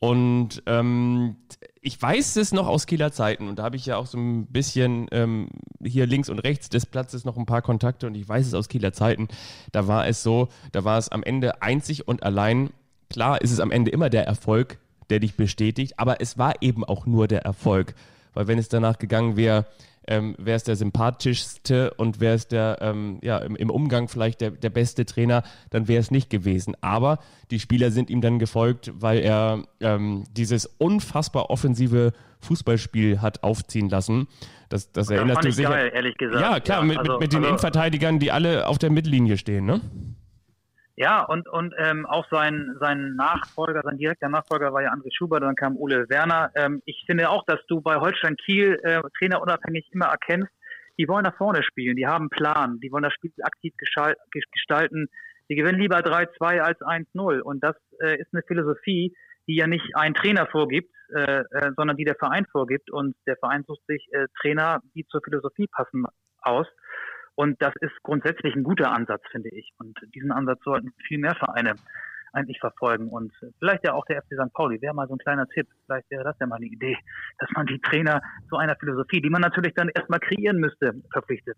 [0.00, 1.36] Und ähm,
[1.82, 4.46] ich weiß es noch aus Kieler Zeiten und da habe ich ja auch so ein
[4.46, 5.48] bisschen ähm,
[5.82, 8.68] hier links und rechts des Platzes noch ein paar Kontakte und ich weiß es aus
[8.68, 9.28] Kieler Zeiten.
[9.72, 12.70] Da war es so, da war es am Ende einzig und allein
[13.10, 14.78] Klar ist es am Ende immer der Erfolg,
[15.10, 17.94] der dich bestätigt, aber es war eben auch nur der Erfolg.
[18.32, 19.66] Weil wenn es danach gegangen wäre,
[20.06, 24.40] ähm, wer ist der sympathischste und wer ist der ähm, ja, im, im, Umgang vielleicht
[24.40, 26.74] der, der beste Trainer, dann wäre es nicht gewesen.
[26.80, 27.18] Aber
[27.50, 33.88] die Spieler sind ihm dann gefolgt, weil er ähm, dieses unfassbar offensive Fußballspiel hat aufziehen
[33.88, 34.26] lassen.
[34.68, 35.68] Das, das, das erinnert du sicher.
[35.68, 36.40] Geil, ehrlich gesagt.
[36.40, 39.36] Ja, klar, ja, mit, also, mit, mit den also, Innenverteidigern, die alle auf der Mittellinie
[39.36, 39.80] stehen, ne?
[41.00, 45.42] Ja, und, und ähm, auch sein, sein Nachfolger, sein direkter Nachfolger war ja André Schubert,
[45.42, 46.50] dann kam Ole Werner.
[46.54, 50.52] Ähm, ich finde auch, dass du bei Holstein Kiel äh, Trainer unabhängig immer erkennst,
[50.98, 53.72] die wollen nach vorne spielen, die haben Plan, die wollen das Spiel aktiv
[54.52, 55.08] gestalten,
[55.48, 57.40] die gewinnen lieber 3-2 als 1-0.
[57.40, 59.16] Und das äh, ist eine Philosophie,
[59.48, 62.90] die ja nicht ein Trainer vorgibt, äh, äh, sondern die der Verein vorgibt.
[62.90, 66.04] Und der Verein sucht sich äh, Trainer, die zur Philosophie passen,
[66.42, 66.66] aus.
[67.40, 69.72] Und das ist grundsätzlich ein guter Ansatz, finde ich.
[69.78, 71.72] Und diesen Ansatz sollten viel mehr Vereine
[72.34, 73.08] eigentlich verfolgen.
[73.08, 74.52] Und vielleicht ja auch der FC St.
[74.52, 75.66] Pauli wäre mal so ein kleiner Tipp.
[75.86, 76.98] Vielleicht wäre das ja mal eine Idee,
[77.38, 78.20] dass man die Trainer
[78.50, 81.56] zu einer Philosophie, die man natürlich dann erstmal kreieren müsste, verpflichtet.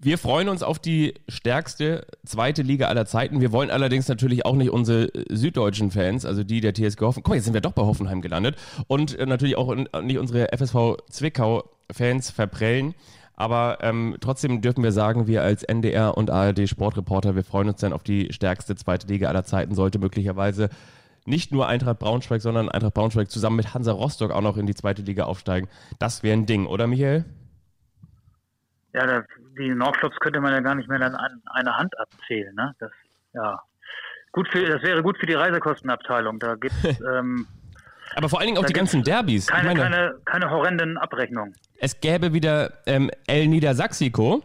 [0.00, 3.40] Wir freuen uns auf die stärkste zweite Liga aller Zeiten.
[3.40, 7.28] Wir wollen allerdings natürlich auch nicht unsere süddeutschen Fans, also die der TSG Hoffenheim, guck
[7.28, 8.56] mal, jetzt sind wir doch bei Hoffenheim gelandet,
[8.88, 12.96] und natürlich auch nicht unsere FSV Zwickau Fans verprellen.
[13.38, 17.80] Aber ähm, trotzdem dürfen wir sagen, wir als NDR und ARD Sportreporter, wir freuen uns
[17.80, 20.70] dann auf die stärkste zweite Liga aller Zeiten, sollte möglicherweise
[21.24, 24.74] nicht nur Eintracht Braunschweig, sondern Eintracht Braunschweig zusammen mit Hansa Rostock auch noch in die
[24.74, 25.68] zweite Liga aufsteigen.
[26.00, 27.26] Das wäre ein Ding, oder Michael?
[28.92, 29.24] Ja, das,
[29.56, 32.52] die Nordclubs könnte man ja gar nicht mehr dann an einer Hand abzählen.
[32.56, 32.74] Ne?
[32.80, 32.90] Das,
[33.34, 33.62] ja.
[34.32, 36.40] gut für, das wäre gut für die Reisekostenabteilung.
[36.40, 37.46] Da gibt es ähm,
[38.16, 39.46] aber vor allen Dingen auch die ganzen Derbys.
[39.46, 41.54] Keine, meine, keine, keine horrenden Abrechnungen.
[41.78, 44.42] Es gäbe wieder ähm, El Niedersaxico,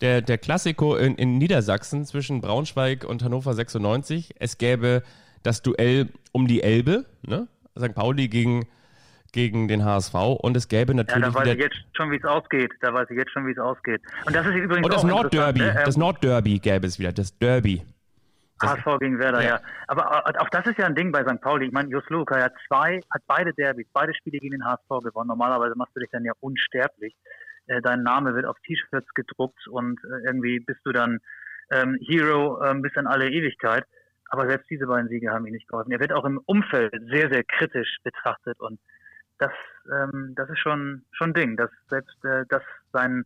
[0.00, 4.34] der, der Klassiko in, in Niedersachsen zwischen Braunschweig und Hannover 96.
[4.38, 5.02] Es gäbe
[5.42, 7.48] das Duell um die Elbe, ne?
[7.78, 7.94] St.
[7.94, 8.66] Pauli gegen,
[9.32, 11.24] gegen den HSV und es gäbe natürlich.
[11.24, 12.70] Ja, da weiß ich jetzt schon, wie es ausgeht.
[12.80, 14.00] Da weiß ich jetzt schon, wie es ausgeht.
[14.26, 14.84] Und das ist übrigens.
[14.86, 15.82] Und das Nordderby, ne?
[15.84, 17.82] das Nordderby gäbe es wieder, das Derby.
[18.62, 19.56] HSV gegen Werder, ja.
[19.56, 19.60] ja.
[19.88, 21.40] Aber auch das ist ja ein Ding bei St.
[21.40, 21.66] Pauli.
[21.66, 25.28] Ich meine, Jus Luca hat zwei, hat beide Derbys, beide Spiele gegen den HSV gewonnen.
[25.28, 27.14] Normalerweise machst du dich dann ja unsterblich.
[27.66, 31.20] Äh, dein Name wird auf T-Shirts gedruckt und äh, irgendwie bist du dann
[31.70, 33.84] ähm, Hero ähm, bis in alle Ewigkeit.
[34.30, 35.92] Aber selbst diese beiden Siege haben ihm nicht geholfen.
[35.92, 38.80] Er wird auch im Umfeld sehr, sehr kritisch betrachtet und
[39.38, 39.52] das,
[39.90, 43.24] ähm, das ist schon, schon ein Ding, dass selbst äh, das sein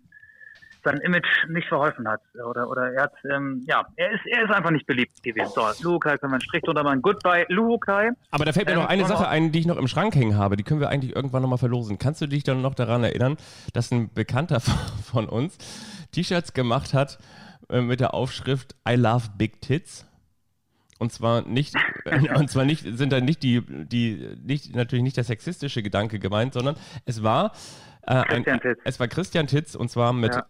[0.84, 2.20] sein Image nicht verholfen hat.
[2.34, 5.50] Oder, oder er hat, ähm, ja, er ist, er ist einfach nicht beliebt gewesen.
[5.54, 7.02] So, Lukai können wir einen Strich drunter machen.
[7.02, 8.10] Goodbye, Lukai.
[8.30, 10.36] Aber da fällt mir ähm, noch eine Sache ein, die ich noch im Schrank hängen
[10.36, 10.56] habe.
[10.56, 11.98] Die können wir eigentlich irgendwann nochmal verlosen.
[11.98, 13.36] Kannst du dich dann noch daran erinnern,
[13.72, 14.60] dass ein Bekannter
[15.04, 15.58] von uns
[16.12, 17.18] T-Shirts gemacht hat
[17.68, 20.06] äh, mit der Aufschrift I love big tits?
[20.98, 21.74] Und zwar nicht,
[22.34, 26.54] und zwar nicht, sind da nicht die, die, nicht, natürlich nicht der sexistische Gedanke gemeint,
[26.54, 26.74] sondern
[27.04, 27.52] es war,
[28.02, 28.44] äh, ein,
[28.84, 30.44] es war Christian Titz und zwar mit ja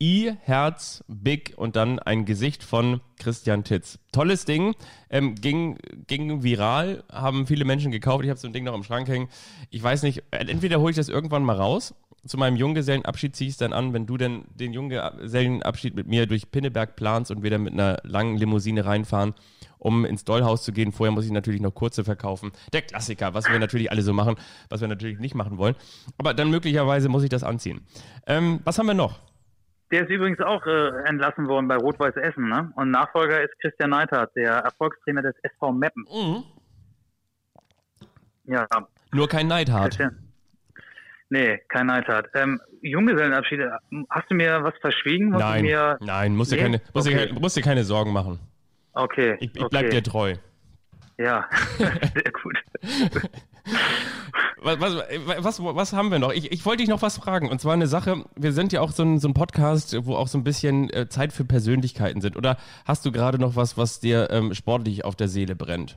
[0.00, 3.98] I, Herz, Big und dann ein Gesicht von Christian Titz.
[4.12, 4.74] Tolles Ding,
[5.10, 8.24] ähm, ging, ging viral, haben viele Menschen gekauft.
[8.24, 9.28] Ich habe so ein Ding noch im Schrank hängen.
[9.70, 11.94] Ich weiß nicht, entweder hole ich das irgendwann mal raus.
[12.26, 16.26] Zu meinem Junggesellenabschied ziehe ich es dann an, wenn du denn den Junggesellenabschied mit mir
[16.26, 19.34] durch Pinneberg planst und wir dann mit einer langen Limousine reinfahren,
[19.78, 20.90] um ins Dollhaus zu gehen.
[20.90, 22.52] Vorher muss ich natürlich noch kurze verkaufen.
[22.72, 24.36] Der Klassiker, was wir natürlich alle so machen,
[24.70, 25.74] was wir natürlich nicht machen wollen.
[26.16, 27.82] Aber dann möglicherweise muss ich das anziehen.
[28.26, 29.20] Ähm, was haben wir noch?
[29.90, 32.48] Der ist übrigens auch äh, entlassen worden bei Rot-Weiß Essen.
[32.48, 32.72] Ne?
[32.76, 36.04] Und Nachfolger ist Christian Neithardt, der Erfolgstrainer des SV Meppen.
[36.12, 36.44] Mhm.
[38.44, 38.66] Ja.
[39.12, 39.98] Nur kein Neidhardt.
[41.30, 42.28] Nee, kein Neidhardt.
[42.34, 43.60] Ähm, Junggesellenabschied,
[44.10, 45.30] hast du mir was verschwiegen?
[45.30, 45.96] Musst nein, mir...
[46.00, 46.58] nein, musst, nee?
[46.58, 47.28] dir keine, musst, okay.
[47.28, 48.38] dir, musst dir keine Sorgen machen.
[48.92, 49.36] Okay.
[49.40, 49.90] Ich, ich bleib okay.
[49.90, 50.34] dir treu.
[51.18, 52.58] Ja, sehr gut.
[54.62, 56.32] was, was, was, was, haben wir noch?
[56.32, 57.50] Ich, ich wollte dich noch was fragen.
[57.50, 60.28] Und zwar eine Sache, wir sind ja auch so ein, so ein Podcast, wo auch
[60.28, 62.36] so ein bisschen äh, Zeit für Persönlichkeiten sind.
[62.36, 65.96] Oder hast du gerade noch was, was dir ähm, sportlich auf der Seele brennt?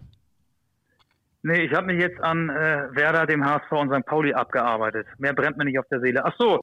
[1.44, 4.06] Nee, ich habe mich jetzt an äh, Werder, dem HSV und St.
[4.06, 5.08] Pauli abgearbeitet.
[5.18, 6.26] Mehr brennt mir nicht auf der Seele.
[6.26, 6.62] Ach so,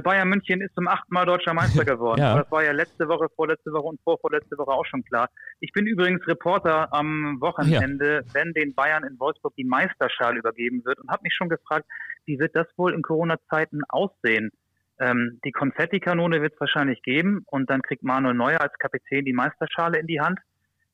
[0.00, 2.20] Bayern München ist zum achten Mal deutscher Meister geworden.
[2.20, 2.38] ja.
[2.38, 5.28] Das war ja letzte Woche, vorletzte Woche und vorvorletzte Woche auch schon klar.
[5.60, 8.34] Ich bin übrigens Reporter am Wochenende, ja.
[8.34, 11.86] wenn den Bayern in Wolfsburg die Meisterschale übergeben wird und habe mich schon gefragt,
[12.24, 14.50] wie wird das wohl in Corona-Zeiten aussehen?
[14.98, 19.32] Ähm, die Konfettikanone wird es wahrscheinlich geben und dann kriegt Manuel Neuer als Kapitän die
[19.32, 20.38] Meisterschale in die Hand,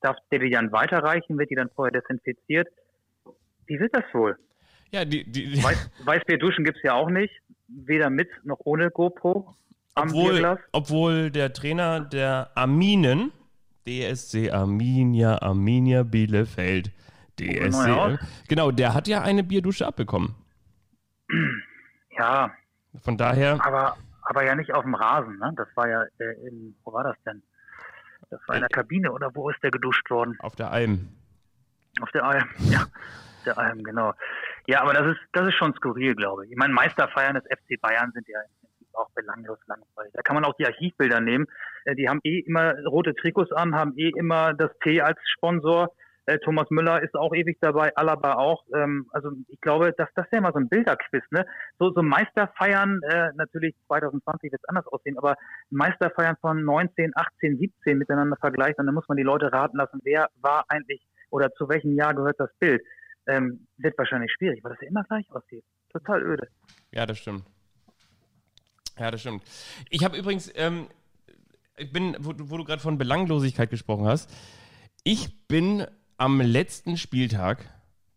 [0.01, 2.67] darf dann weiterreichen, wird die dann vorher desinfiziert.
[3.67, 4.37] Wie wird das wohl?
[4.91, 7.33] Ja, die, die, die Weiß, Weißbier duschen gibt es ja auch nicht
[7.67, 9.55] weder mit noch ohne GoPro
[9.95, 10.59] am obwohl, Bierglas.
[10.71, 13.31] Obwohl der Trainer der Arminen,
[13.87, 16.91] DSC Arminia, Arminia Bielefeld,
[17.39, 20.35] DSC, genau, der hat ja eine Bierdusche abbekommen.
[22.17, 22.51] Ja.
[23.01, 23.65] Von daher.
[23.65, 25.53] Aber, aber ja nicht auf dem Rasen, ne?
[25.55, 27.41] Das war ja äh, in, wo war das denn?
[28.29, 30.35] Das war in der Kabine oder wo ist der geduscht worden?
[30.39, 31.07] Auf der Alm.
[32.01, 32.85] Auf der Alm, ja.
[33.45, 34.13] Der Alm, genau.
[34.69, 36.51] Ja, aber das ist, das ist schon skurril, glaube ich.
[36.51, 38.37] Ich meine, Meisterfeiern des FC Bayern sind ja
[38.93, 40.13] auch belanglos langweilig.
[40.13, 41.47] Da kann man auch die Archivbilder nehmen.
[41.85, 45.91] Äh, die haben eh immer rote Trikots an, haben eh immer das T als Sponsor.
[46.27, 48.63] Äh, Thomas Müller ist auch ewig dabei, Alaba auch.
[48.75, 51.47] Ähm, also ich glaube, dass das ja mal so ein Bilderquiz, ne?
[51.79, 55.33] So, so Meisterfeiern, äh, natürlich 2020 wird es anders aussehen, aber
[55.71, 60.29] Meisterfeiern von 19, 18, 17 miteinander vergleichen, dann muss man die Leute raten lassen, wer
[60.41, 61.01] war eigentlich
[61.31, 62.83] oder zu welchem Jahr gehört das Bild
[63.29, 65.63] ähm, wird wahrscheinlich schwierig, weil das ja immer gleich aussieht.
[65.91, 66.47] Total öde.
[66.91, 67.45] Ja, das stimmt.
[68.97, 69.43] Ja, das stimmt.
[69.89, 70.87] Ich habe übrigens, ähm,
[71.77, 74.29] ich bin, wo, wo du gerade von Belanglosigkeit gesprochen hast,
[75.03, 75.85] ich bin
[76.17, 77.65] am letzten Spieltag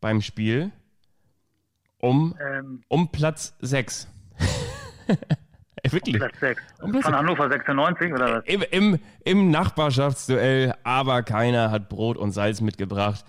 [0.00, 0.72] beim Spiel
[2.00, 4.08] um, ähm, um Platz 6.
[5.90, 6.16] Wirklich?
[6.16, 6.62] Platz 6.
[6.80, 8.44] Um Von Hannover 96 oder was?
[8.46, 13.24] Im, im, Im Nachbarschaftsduell, aber keiner hat Brot und Salz mitgebracht.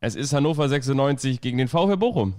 [0.00, 2.34] Es ist Hannover 96 gegen den VfL Bochum.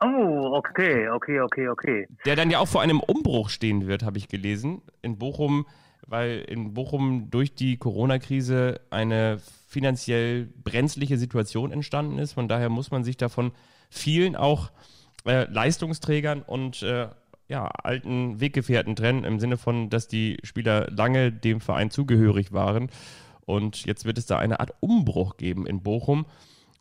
[0.00, 2.08] Oh, okay, okay, okay, okay.
[2.26, 4.82] Der dann ja auch vor einem Umbruch stehen wird, habe ich gelesen.
[5.00, 5.66] In Bochum,
[6.06, 12.32] weil in Bochum durch die Corona-Krise eine finanziell brenzliche Situation entstanden ist.
[12.32, 13.52] Von daher muss man sich davon
[13.88, 14.72] vielen auch
[15.26, 17.08] äh, Leistungsträgern und äh,
[17.46, 22.90] ja, alten Weggefährten trennen, im Sinne von, dass die Spieler lange dem Verein zugehörig waren.
[23.46, 26.26] Und jetzt wird es da eine Art Umbruch geben in Bochum.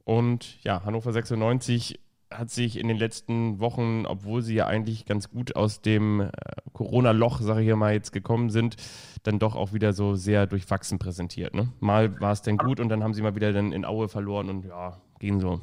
[0.05, 1.99] Und ja, Hannover 96
[2.31, 6.31] hat sich in den letzten Wochen, obwohl sie ja eigentlich ganz gut aus dem äh,
[6.73, 8.75] Corona-Loch, sage ich mal, jetzt gekommen sind,
[9.23, 11.53] dann doch auch wieder so sehr durchwachsen präsentiert.
[11.53, 11.69] Ne?
[11.79, 14.49] Mal war es denn gut und dann haben sie mal wieder dann in Aue verloren
[14.49, 15.61] und ja, ging so.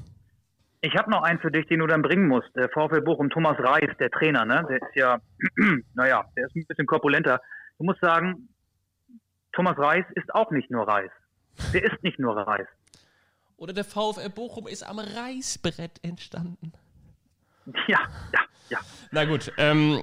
[0.82, 2.48] Ich habe noch einen für dich, den du dann bringen musst.
[2.56, 4.64] Der VfL Bochum, Thomas Reis, der Trainer, ne?
[4.68, 5.18] Der ist ja,
[5.94, 7.40] naja, der ist ein bisschen korpulenter.
[7.78, 8.48] Du musst sagen,
[9.52, 11.10] Thomas Reis ist auch nicht nur Reis.
[11.74, 12.66] Der ist nicht nur Reis.
[13.60, 16.72] Oder der VfL Bochum ist am Reißbrett entstanden.
[17.86, 18.00] Ja,
[18.32, 18.40] ja,
[18.70, 18.78] ja.
[19.10, 20.02] Na gut, ähm,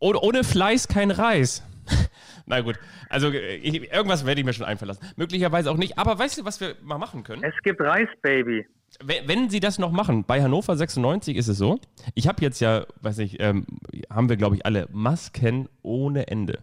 [0.00, 1.62] ohne, ohne Fleiß kein Reis.
[2.46, 5.06] Na gut, also ich, irgendwas werde ich mir schon einfallen lassen.
[5.14, 7.44] Möglicherweise auch nicht, aber weißt du, was wir mal machen können?
[7.44, 8.66] Es gibt Reis, Baby.
[9.00, 11.78] Wenn, wenn Sie das noch machen, bei Hannover 96 ist es so,
[12.16, 13.66] ich habe jetzt ja, weiß nicht, ähm,
[14.10, 16.58] haben wir glaube ich alle Masken ohne Ende.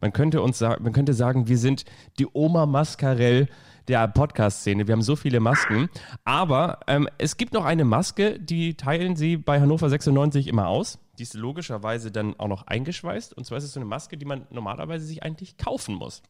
[0.00, 1.84] Man könnte uns sagen, man könnte sagen, wir sind
[2.18, 3.46] die Oma Mascarell
[3.90, 4.86] der Podcast-Szene.
[4.86, 5.90] Wir haben so viele Masken.
[6.24, 10.98] Aber ähm, es gibt noch eine Maske, die teilen sie bei Hannover 96 immer aus.
[11.18, 13.36] Die ist logischerweise dann auch noch eingeschweißt.
[13.36, 16.22] Und zwar ist es so eine Maske, die man normalerweise sich eigentlich kaufen muss.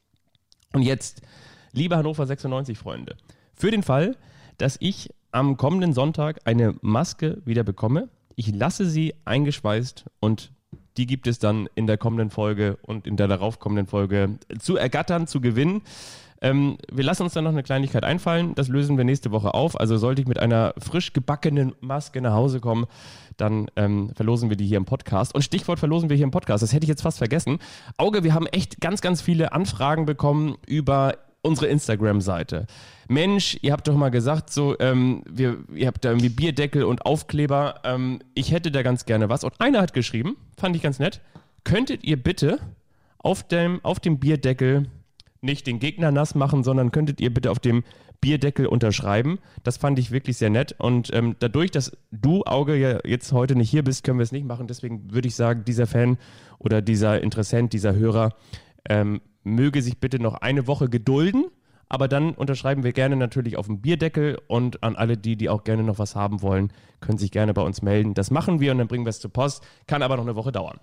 [0.73, 1.23] Und jetzt,
[1.73, 3.17] liebe Hannover 96-Freunde,
[3.55, 4.17] für den Fall,
[4.59, 10.53] dass ich am kommenden Sonntag eine Maske wieder bekomme, ich lasse sie eingeschweißt und
[10.97, 14.77] die gibt es dann in der kommenden Folge und in der darauf kommenden Folge zu
[14.77, 15.83] ergattern, zu gewinnen.
[16.41, 18.55] Ähm, wir lassen uns dann noch eine Kleinigkeit einfallen.
[18.55, 19.79] Das lösen wir nächste Woche auf.
[19.79, 22.87] Also sollte ich mit einer frisch gebackenen Maske nach Hause kommen,
[23.37, 25.35] dann ähm, verlosen wir die hier im Podcast.
[25.35, 26.63] Und Stichwort verlosen wir hier im Podcast.
[26.63, 27.59] Das hätte ich jetzt fast vergessen.
[27.97, 32.67] Auge, wir haben echt ganz, ganz viele Anfragen bekommen über unsere Instagram-Seite.
[33.09, 37.05] Mensch, ihr habt doch mal gesagt, so, ähm, wir, ihr habt da irgendwie Bierdeckel und
[37.07, 37.81] Aufkleber.
[37.85, 39.43] Ähm, ich hätte da ganz gerne was.
[39.45, 41.21] Und einer hat geschrieben, fand ich ganz nett.
[41.65, 42.59] Könntet ihr bitte
[43.19, 44.87] auf dem, auf dem Bierdeckel
[45.43, 47.85] nicht den Gegner nass machen, sondern könntet ihr bitte auf dem
[48.21, 49.39] Bierdeckel unterschreiben.
[49.63, 50.75] Das fand ich wirklich sehr nett.
[50.79, 54.33] Und ähm, dadurch, dass du, Auge, ja jetzt heute nicht hier bist, können wir es
[54.33, 54.67] nicht machen.
[54.67, 56.19] Deswegen würde ich sagen, dieser Fan
[56.59, 58.35] oder dieser Interessent, dieser Hörer,
[58.89, 61.47] ähm, möge sich bitte noch eine Woche gedulden.
[61.89, 65.65] Aber dann unterschreiben wir gerne natürlich auf dem Bierdeckel und an alle die, die auch
[65.65, 68.15] gerne noch was haben wollen, können sich gerne bei uns melden.
[68.15, 69.65] Das machen wir und dann bringen wir es zur Post.
[69.89, 70.79] Kann aber noch eine Woche dauern.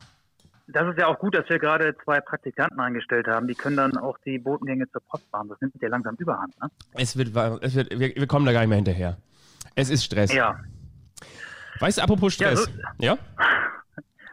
[0.70, 3.48] Das ist ja auch gut, dass wir gerade zwei Praktikanten eingestellt haben.
[3.48, 5.48] Die können dann auch die Botengänge zur Post fahren.
[5.48, 6.60] Das nimmt ja langsam überhand.
[6.62, 6.70] Ne?
[6.94, 7.30] Es wird,
[7.62, 9.18] es wird wir, wir, kommen da gar nicht mehr hinterher.
[9.76, 10.34] Es ist Stress.
[10.34, 10.60] Ja.
[11.80, 12.70] Weißt du, apropos Stress.
[12.98, 12.98] Ja?
[12.98, 13.18] So, ja?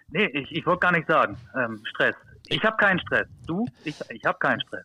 [0.08, 1.36] Nee, ich, ich wollte gar nicht sagen.
[1.56, 2.14] Ähm, Stress.
[2.46, 3.26] Ich habe keinen Stress.
[3.48, 3.66] Du?
[3.82, 4.84] Ich, ich habe keinen Stress.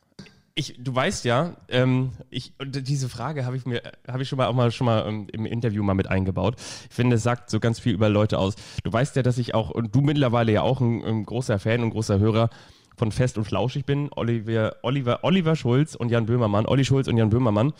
[0.59, 4.47] Ich, du weißt ja, ähm, ich, diese Frage habe ich mir, habe ich schon mal
[4.47, 6.55] auch mal schon mal ähm, im Interview mal mit eingebaut.
[6.89, 8.55] Ich finde, es sagt so ganz viel über Leute aus.
[8.83, 11.81] Du weißt ja, dass ich auch und du mittlerweile ja auch ein, ein großer Fan
[11.81, 12.49] und großer Hörer
[12.97, 14.09] von Fest und Flauschig bin.
[14.13, 17.71] Oliver, Oliver, Oliver Schulz und Jan Böhmermann, Olli Schulz und Jan Böhmermann.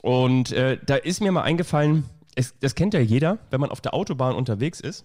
[0.00, 2.04] Und äh, da ist mir mal eingefallen,
[2.34, 5.04] es, das kennt ja jeder, wenn man auf der Autobahn unterwegs ist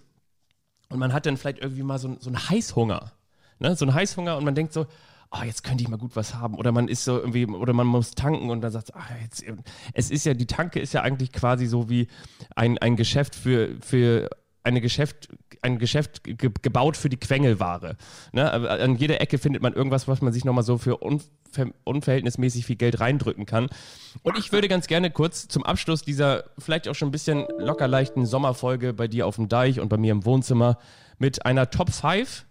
[0.88, 3.12] und man hat dann vielleicht irgendwie mal so, so einen Heißhunger.
[3.58, 3.76] Ne?
[3.76, 4.86] So einen Heißhunger und man denkt so,
[5.32, 6.54] oh, jetzt könnte ich mal gut was haben.
[6.54, 9.44] Oder man ist so irgendwie, oder man muss tanken und dann sagt, ah, jetzt,
[9.94, 12.08] es ist ja, die Tanke ist ja eigentlich quasi so wie
[12.54, 14.28] ein, ein Geschäft für, für
[14.62, 15.28] eine Geschäft,
[15.62, 17.96] ein Geschäft ge gebaut für die Quengelware.
[18.32, 18.50] Ne?
[18.52, 21.26] An jeder Ecke findet man irgendwas, was man sich nochmal so für unver
[21.84, 23.68] unverhältnismäßig viel Geld reindrücken kann.
[24.22, 27.88] Und ich würde ganz gerne kurz zum Abschluss dieser vielleicht auch schon ein bisschen locker
[27.88, 30.78] leichten Sommerfolge bei dir auf dem Deich und bei mir im Wohnzimmer
[31.18, 32.46] mit einer Top 5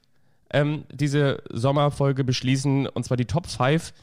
[0.54, 3.94] ähm, diese Sommerfolge beschließen, und zwar die Top 5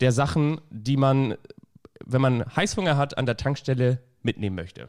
[0.00, 1.36] der Sachen, die man,
[2.04, 4.88] wenn man Heißhunger hat, an der Tankstelle mitnehmen möchte.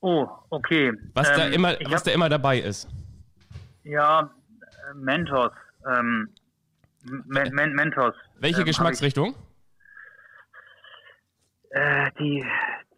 [0.00, 0.92] Oh, okay.
[1.14, 2.88] Was, ähm, da, immer, was hab, da immer dabei ist.
[3.84, 4.30] Ja,
[4.60, 5.52] äh, Mentos.
[5.86, 6.28] Ähm,
[7.02, 8.14] Men Men Mentos.
[8.38, 9.34] Welche ähm, Geschmacksrichtung?
[11.70, 12.44] Äh, die,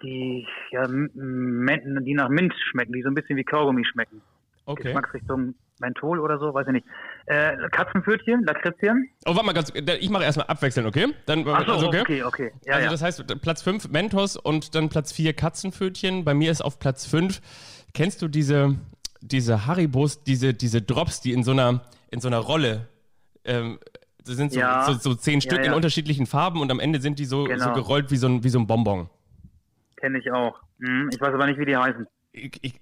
[0.03, 4.23] die, ja, die nach Mint schmecken, die so ein bisschen wie Kaugummi schmecken.
[4.67, 4.85] Okay.
[4.85, 6.87] Geschmacksrichtung Menthol oder so, weiß ich nicht.
[7.27, 9.09] Äh, Katzenpfötchen, Lakritzchen.
[9.25, 11.15] Oh, warte mal ganz, ich mache erstmal abwechseln, okay?
[11.27, 12.23] Dann, Ach so, also, okay, okay.
[12.25, 12.53] okay.
[12.67, 12.91] Ja, also ja.
[12.91, 16.25] das heißt, Platz 5 Mentos und dann Platz 4 Katzenpfötchen.
[16.25, 17.41] Bei mir ist auf Platz 5,
[17.95, 18.77] kennst du diese,
[19.23, 22.89] diese Haribos, diese, diese Drops, die in so einer, in so einer Rolle
[23.45, 23.79] ähm,
[24.25, 24.85] das sind so, ja.
[24.85, 27.65] so, so, zehn Stück in unterschiedlichen Farben und am Ende sind die so, genau.
[27.65, 29.09] so gerollt wie so ein, wie so ein Bonbon.
[29.97, 30.61] Kenne ich auch.
[30.81, 32.75] Hm, ich weiß aber nicht, wie die heißen ich, ich,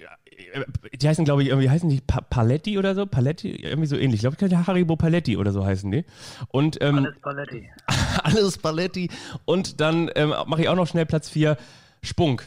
[1.00, 3.06] die heißen, glaube ich, irgendwie heißen die pa Paletti oder so?
[3.06, 4.22] Paletti, irgendwie so ähnlich.
[4.22, 6.04] Ich glaube, ich Haribo Paletti oder so heißen die.
[6.48, 7.70] Und, ähm, alles Paletti.
[8.22, 9.10] alles Paletti.
[9.44, 11.56] Und dann ähm, mache ich auch noch schnell Platz 4.
[12.02, 12.46] Spunk.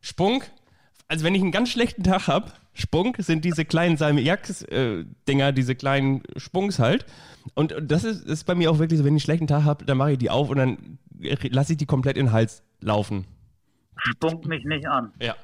[0.00, 0.50] Spunk,
[1.08, 5.74] also wenn ich einen ganz schlechten Tag habe, Spunk sind diese kleinen Salmiak-Dinger, äh, diese
[5.76, 7.06] kleinen Spunks halt.
[7.54, 9.84] Und das ist, ist bei mir auch wirklich so, wenn ich einen schlechten Tag habe,
[9.84, 10.98] dann mache ich die auf und dann
[11.50, 13.26] lasse ich die komplett in den Hals laufen.
[13.96, 15.12] Spunk mich nicht an.
[15.20, 15.36] Ja.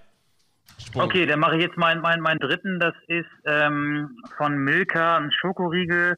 [0.81, 1.03] Sprung.
[1.03, 2.81] Okay, dann mache ich jetzt meinen mein, mein dritten.
[2.81, 6.17] Das ist ähm, von Milka ein Schokoriegel.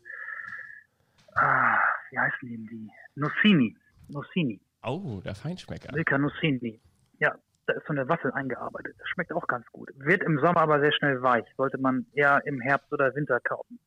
[1.34, 1.78] Ah,
[2.10, 2.56] wie heißen die?
[2.56, 2.90] die?
[3.14, 3.76] Nussini.
[4.08, 4.60] Nussini.
[4.82, 5.92] Oh, der Feinschmecker.
[5.92, 6.80] Milka Nussini.
[7.18, 7.34] Ja,
[7.66, 8.94] da ist so eine Waffel eingearbeitet.
[8.98, 9.90] Das schmeckt auch ganz gut.
[9.96, 11.44] Wird im Sommer aber sehr schnell weich.
[11.56, 13.78] Sollte man eher im Herbst oder Winter kaufen.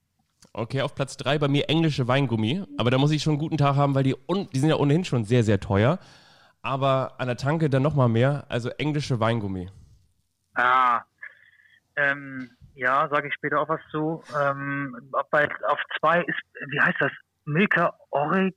[0.53, 2.63] Okay, auf Platz drei bei mir englische Weingummi.
[2.77, 4.15] Aber da muss ich schon einen guten Tag haben, weil die,
[4.53, 5.99] die sind ja ohnehin schon sehr, sehr teuer.
[6.61, 8.45] Aber an der Tanke dann nochmal mehr.
[8.49, 9.69] Also englische Weingummi.
[10.55, 11.01] Ah,
[11.95, 14.23] ähm, ja, sage ich später auch was zu.
[14.41, 14.95] Ähm,
[15.31, 16.39] bei, auf zwei ist,
[16.69, 17.11] wie heißt das?
[17.45, 18.53] Milka Ori,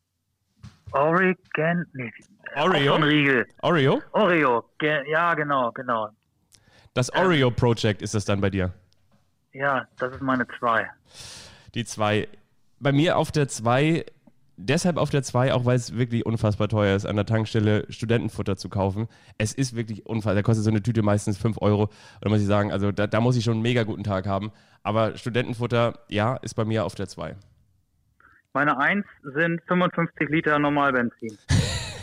[0.92, 1.84] Oregon?
[1.92, 2.12] Nee,
[2.56, 2.96] Oreo?
[2.96, 3.46] Riegel.
[3.62, 4.02] Oreo?
[4.12, 6.08] Oreo, Ge ja, genau, genau.
[6.94, 8.72] Das Oreo Project ist das dann bei dir?
[9.52, 10.90] Ja, das ist meine zwei.
[11.74, 12.28] Die zwei.
[12.80, 14.04] Bei mir auf der zwei
[14.58, 18.56] deshalb auf der 2, auch weil es wirklich unfassbar teuer ist, an der Tankstelle Studentenfutter
[18.56, 19.08] zu kaufen.
[19.38, 20.34] Es ist wirklich unfassbar.
[20.34, 21.88] Da kostet so eine Tüte meistens 5 Euro.
[22.20, 24.52] Da muss ich sagen, also da, da, muss ich schon einen mega guten Tag haben.
[24.82, 27.36] Aber Studentenfutter, ja, ist bei mir auf der 2.
[28.52, 31.38] Meine 1 sind 55 Liter Normalbenzin.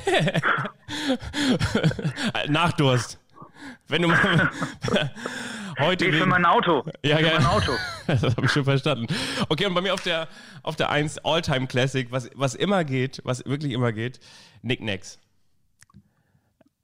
[2.48, 3.20] Nachdurst.
[3.88, 4.52] Wenn du mal
[5.80, 6.84] Heute nee, wegen, für mein Auto.
[7.04, 7.34] Ja, für ja.
[7.34, 7.74] mein Auto.
[8.08, 9.08] das habe ich schon verstanden.
[9.50, 10.28] Okay, und bei mir auf der,
[10.64, 14.20] auf der 1 All-Time Classic, was, was immer geht, was wirklich immer geht,
[14.62, 15.20] Nick Necks.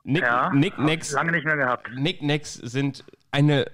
[0.04, 1.90] Nick, Ja, Nick hab ich Necks, lange nicht mehr gehabt.
[1.96, 3.66] Nick Necks sind eine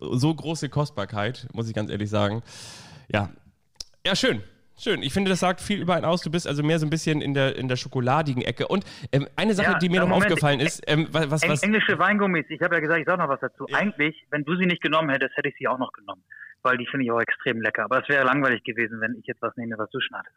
[0.00, 2.42] so große Kostbarkeit, muss ich ganz ehrlich sagen.
[3.08, 3.30] Ja,
[4.06, 4.42] ja, schön.
[4.76, 5.02] Schön.
[5.02, 6.22] Ich finde, das sagt viel über einen aus.
[6.22, 8.66] Du bist also mehr so ein bisschen in der, in der schokoladigen Ecke.
[8.66, 11.62] Und ähm, eine Sache, Ja, die mir noch Moment, aufgefallen ist, ähm, was, was, was
[11.62, 13.66] englische Weingummis, ich habe ja gesagt, ich sage noch was dazu.
[13.72, 16.22] Eigentlich, wenn du sie nicht genommen hättest, hätte ich sie auch noch genommen.
[16.62, 17.84] Weil die finde ich auch extrem lecker.
[17.84, 20.36] Aber es wäre langweilig gewesen, wenn ich jetzt was nehme, was du schon hattest.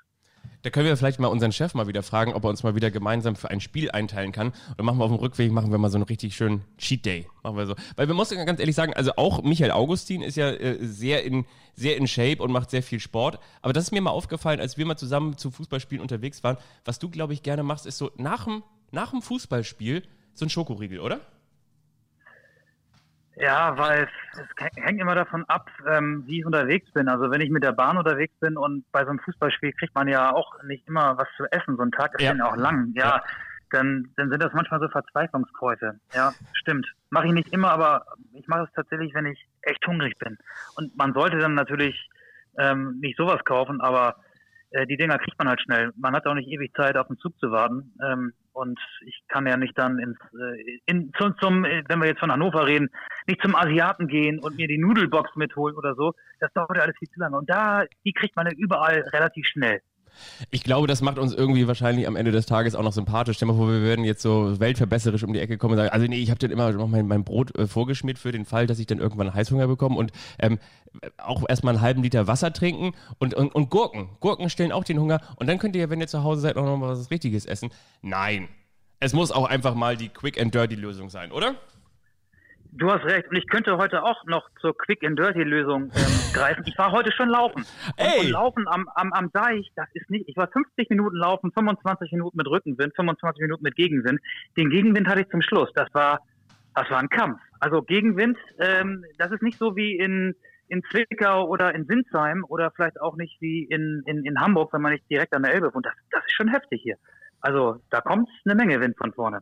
[0.64, 2.92] Da können wir vielleicht mal unseren Chef mal wieder fragen, ob er uns mal wieder
[2.92, 4.48] gemeinsam für ein Spiel einteilen kann.
[4.48, 7.06] Und dann machen wir auf dem Rückweg, machen wir mal so einen richtig schönen Cheat
[7.06, 7.28] Day.
[7.44, 7.76] Machen wir so.
[7.96, 11.46] Weil wir müssen ganz ehrlich sagen, also auch Michael Augustin ist ja äh, sehr in,
[11.76, 13.40] sehr in Shape und macht sehr viel Sport.
[13.62, 16.58] Aber das ist mir mal aufgefallen, als wir mal zusammen zu Fußballspielen unterwegs waren.
[16.86, 20.04] Was du, glaube ich, gerne machst, ist so nach dem, nach dem Fußballspiel
[20.34, 21.22] so ein Schokoriegel, oder?
[23.40, 27.08] Ja, weil es, hängt immer davon ab, ähm, wie ich unterwegs bin.
[27.08, 30.08] Also wenn ich mit der Bahn unterwegs bin und bei so einem Fußballspiel kriegt man
[30.08, 31.78] ja auch nicht immer was zu essen.
[31.78, 32.34] So ein Tag ist Ja.
[32.34, 32.92] ja auch lang.
[32.96, 33.24] Ja, Ja.
[33.72, 36.00] Dann, dann sind das manchmal so Verzweiflungskäufe.
[36.14, 36.88] Ja, stimmt.
[37.10, 40.38] Mache ich nicht immer, aber ich mache es tatsächlich, wenn ich echt hungrig bin.
[40.76, 42.10] Und man sollte dann natürlich
[42.58, 44.16] ähm, nicht sowas kaufen, aber
[44.72, 45.92] äh, die Dinger kriegt man halt schnell.
[45.98, 47.94] Man hat auch nicht ewig Zeit, auf den Zug zu warten.
[48.02, 52.20] Ähm, und ich kann ja nicht dann ins, äh, in, zum, zum, wenn wir jetzt
[52.20, 52.90] von Hannover reden,
[53.28, 56.14] nicht zum Asiaten gehen und mir die Nudelbox mitholen oder so.
[56.40, 57.38] Das dauert ja alles viel zu lange.
[57.38, 59.82] Und da, die kriegt man ja überall relativ schnell.
[60.52, 63.38] Ich glaube, das macht uns irgendwie wahrscheinlich am Ende des Tages auch noch sympathisch.
[63.38, 65.92] Stell dir mal vor, wir würden jetzt so weltverbesserisch um die Ecke kommen und sagen,
[65.92, 68.68] also nee, ich habe dann immer noch mein, mein Brot äh, vorgeschmiert für den Fall,
[68.68, 70.60] dass ich dann irgendwann Heißhunger bekomme und ähm,
[71.18, 74.10] auch erstmal einen halben Liter Wasser trinken und, und, und Gurken.
[74.20, 76.66] Gurken stellen auch den Hunger und dann könnt ihr, wenn ihr zu Hause seid, auch
[76.66, 77.70] noch was Richtiges essen.
[78.02, 78.48] Nein.
[79.00, 81.56] Es muss auch einfach mal die Quick and Dirty Lösung sein, oder?
[82.78, 83.28] Du hast recht.
[83.30, 85.90] Und ich könnte heute auch noch zur Quick and Dirty Lösung ähm,
[86.34, 86.64] greifen.
[86.68, 87.62] Ich war heute schon laufen.
[87.62, 88.20] Und, Ey!
[88.20, 92.12] und laufen am, am, am Deich, das ist nicht, ich war 50 Minuten laufen, 25
[92.12, 94.20] Minuten mit Rückenwind, 25 Minuten mit Gegenwind.
[94.58, 95.70] Den Gegenwind hatte ich zum Schluss.
[95.74, 96.20] Das war,
[96.76, 97.40] das war ein Kampf.
[97.60, 100.36] Also Gegenwind, ähm, das ist nicht so wie in,
[100.68, 104.84] in Zwickau oder in Sinsheim oder vielleicht auch nicht wie in, in, in Hamburg, wenn
[104.84, 105.88] man nicht direkt an der Elbe wohnt.
[105.88, 106.98] Das, das ist schon heftig hier.
[107.42, 109.42] Also da kommt eine Menge Wind von vorne.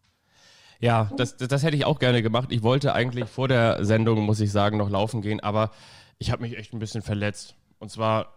[0.79, 2.51] Ja, das, das, das hätte ich auch gerne gemacht.
[2.51, 5.71] Ich wollte eigentlich vor der Sendung, muss ich sagen, noch laufen gehen, aber
[6.17, 7.55] ich habe mich echt ein bisschen verletzt.
[7.79, 8.35] Und zwar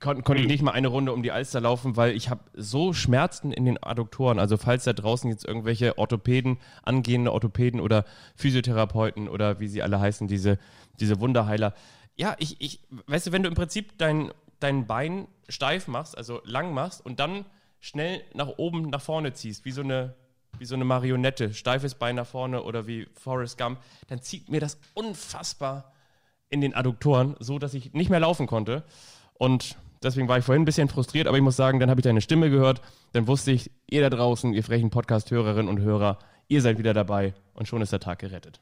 [0.00, 2.92] kon konnte ich nicht mal eine Runde um die Alster laufen, weil ich habe so
[2.92, 4.38] Schmerzen in den Adduktoren.
[4.38, 10.00] Also falls da draußen jetzt irgendwelche Orthopäden, angehende Orthopäden oder Physiotherapeuten oder wie sie alle
[10.00, 10.58] heißen, diese,
[10.98, 11.74] diese Wunderheiler.
[12.16, 16.40] Ja, ich, ich, weißt du, wenn du im Prinzip dein, dein Bein steif machst, also
[16.44, 17.44] lang machst und dann
[17.78, 20.14] schnell nach oben, nach vorne ziehst, wie so eine
[20.58, 23.78] wie so eine Marionette, steifes Bein nach vorne oder wie Forrest Gump,
[24.08, 25.92] dann zieht mir das unfassbar
[26.48, 28.84] in den Adduktoren, so dass ich nicht mehr laufen konnte.
[29.34, 32.04] Und deswegen war ich vorhin ein bisschen frustriert, aber ich muss sagen, dann habe ich
[32.04, 32.80] deine Stimme gehört,
[33.12, 37.34] dann wusste ich, ihr da draußen, ihr frechen Podcast-Hörerinnen und Hörer, ihr seid wieder dabei
[37.54, 38.60] und schon ist der Tag gerettet.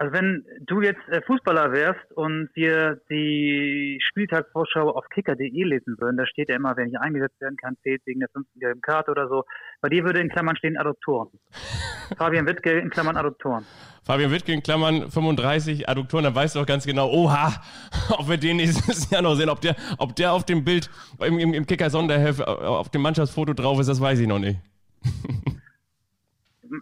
[0.00, 6.16] Also wenn du jetzt äh, Fußballer wärst und dir die Spieltagsvorschau auf kicker.de lesen würden,
[6.16, 9.10] da steht ja immer, wer nicht eingesetzt werden kann, fehlt wegen der fünften gelben Karte
[9.10, 9.42] oder so.
[9.80, 11.28] Bei dir würde in Klammern stehen Adduktoren.
[12.16, 13.66] Fabian Wittke in Klammern Adduktoren.
[14.04, 17.60] Fabian Wittke in Klammern 35 Adduktoren, dann weißt du auch ganz genau, oha,
[18.10, 20.88] ob wir den nächstes Jahr noch sehen, ob der, ob der auf dem Bild
[21.18, 24.60] im, im, im Kicker-Sonderheft auf dem Mannschaftsfoto drauf ist, das weiß ich noch nicht.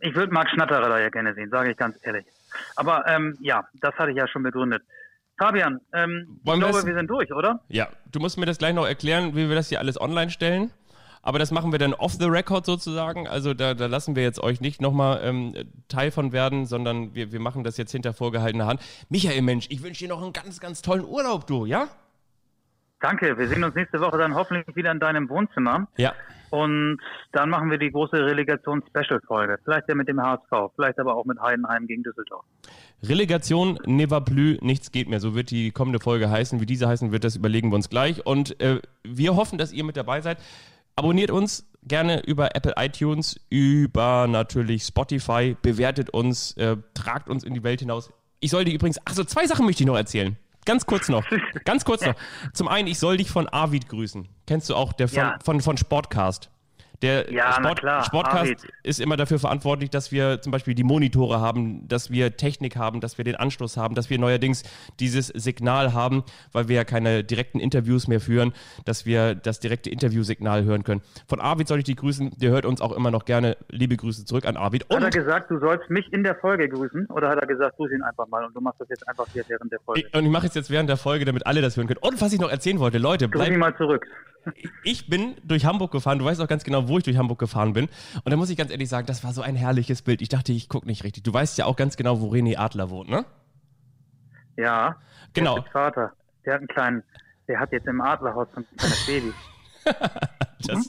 [0.00, 2.26] Ich würde Marc Schnatterer da ja gerne sehen, sage ich ganz ehrlich.
[2.76, 4.82] Aber ähm, ja, das hatte ich ja schon begründet.
[5.38, 7.60] Fabian, ähm, ich glaube, wir sind durch, oder?
[7.68, 10.70] Ja, du musst mir das gleich noch erklären, wie wir das hier alles online stellen.
[11.26, 13.26] Aber das machen wir dann off the record sozusagen.
[13.26, 15.54] Also da, da lassen wir jetzt euch nicht nochmal ähm,
[15.88, 18.80] Teil von werden, sondern wir, wir machen das jetzt hinter vorgehaltener Hand.
[19.08, 21.88] Michael, Mensch, ich wünsche dir noch einen ganz, ganz tollen Urlaub, du, ja?
[23.00, 25.88] Danke, wir sehen uns nächste Woche dann hoffentlich wieder in deinem Wohnzimmer.
[25.96, 26.14] Ja.
[26.50, 26.98] Und
[27.32, 29.58] dann machen wir die große Relegation-Special-Folge.
[29.64, 32.44] Vielleicht ja mit dem HSV, vielleicht aber auch mit Heidenheim gegen Düsseldorf.
[33.02, 35.20] Relegation, ne va plus, nichts geht mehr.
[35.20, 36.60] So wird die kommende Folge heißen.
[36.60, 38.24] Wie diese heißen wird, das überlegen wir uns gleich.
[38.24, 40.38] Und äh, wir hoffen, dass ihr mit dabei seid.
[40.98, 47.52] Abonniert uns gerne über Apple iTunes, über natürlich Spotify, bewertet uns, äh, tragt uns in
[47.52, 48.10] die Welt hinaus.
[48.40, 50.36] Ich soll dir übrigens, ach so, zwei Sachen möchte ich noch erzählen.
[50.66, 51.24] Ganz kurz noch.
[51.64, 52.14] Ganz kurz noch.
[52.52, 54.28] Zum einen, ich soll dich von Arvid grüßen.
[54.46, 55.38] Kennst du auch, der von, Ja.
[55.42, 56.50] von, von Sportcast.
[57.02, 61.86] Der Ja, Sport, Sportcast ist immer dafür verantwortlich, dass wir zum Beispiel die Monitore haben,
[61.88, 64.62] dass wir Technik haben, dass wir den Anschluss haben, dass wir neuerdings
[65.00, 68.52] dieses Signal haben, weil wir ja keine direkten Interviews mehr führen,
[68.84, 71.02] dass wir das direkte Interviewsignal hören können.
[71.26, 72.32] Von Arvid soll ich die grüßen.
[72.38, 73.56] Der hört uns auch immer noch gerne.
[73.70, 74.84] Liebe Grüße zurück an Arvid.
[74.84, 77.06] Hat er Und gesagt, du sollst mich in der Folge grüßen?
[77.06, 79.44] Oder hat er gesagt, grüß ihn einfach mal und du machst das jetzt einfach hier
[79.48, 80.00] während der Folge?
[80.00, 82.00] ich, und ich mache es jetzt während der Folge, damit alle das hören können.
[82.00, 84.06] Und was ich noch erzählen wollte, Leute, bleibt, mal zurück.
[84.84, 86.18] Ich bin durch Hamburg gefahren.
[86.18, 87.88] Du weißt auch ganz genau, wo ich durch Hamburg gefahren bin.
[88.24, 90.22] Und da muss ich ganz ehrlich sagen, das war so ein herrliches Bild.
[90.22, 91.22] Ich dachte, ich gucke nicht richtig.
[91.22, 93.24] Du weißt ja auch ganz genau, wo René Adler wohnt, ne?
[94.56, 94.96] Ja.
[95.32, 95.60] Genau.
[95.60, 96.12] Der Vater.
[96.44, 97.02] Der hat einen kleinen,
[97.48, 99.32] der hat jetzt im Adlerhaus ein kleines Baby.
[100.66, 100.88] Das,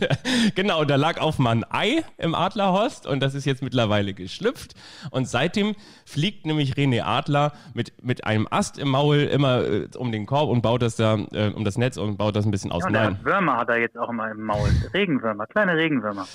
[0.54, 4.74] genau, da lag auf mal ein Ei im Adlerhorst und das ist jetzt mittlerweile geschlüpft.
[5.10, 10.12] Und seitdem fliegt nämlich René Adler mit, mit einem Ast im Maul immer äh, um
[10.12, 12.70] den Korb und baut das da äh, um das Netz und baut das ein bisschen
[12.70, 13.18] Ja, auseinander.
[13.18, 14.70] hat Würmer hat er jetzt auch immer im Maul.
[14.94, 16.26] Regenwürmer, kleine Regenwürmer.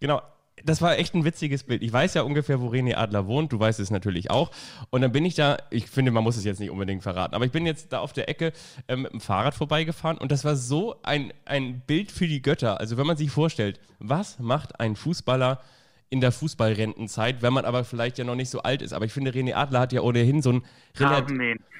[0.00, 0.20] Genau.
[0.64, 1.82] Das war echt ein witziges Bild.
[1.82, 3.52] Ich weiß ja ungefähr, wo René Adler wohnt.
[3.52, 4.50] Du weißt es natürlich auch.
[4.90, 7.44] Und dann bin ich da, ich finde, man muss es jetzt nicht unbedingt verraten, aber
[7.44, 8.52] ich bin jetzt da auf der Ecke
[8.88, 12.80] ähm, mit dem Fahrrad vorbeigefahren und das war so ein, ein Bild für die Götter.
[12.80, 15.60] Also wenn man sich vorstellt, was macht ein Fußballer
[16.12, 18.92] in der Fußballrentenzeit, wenn man aber vielleicht ja noch nicht so alt ist.
[18.92, 20.62] Aber ich finde, René Adler hat ja ohnehin so ein
[20.98, 21.38] relativ,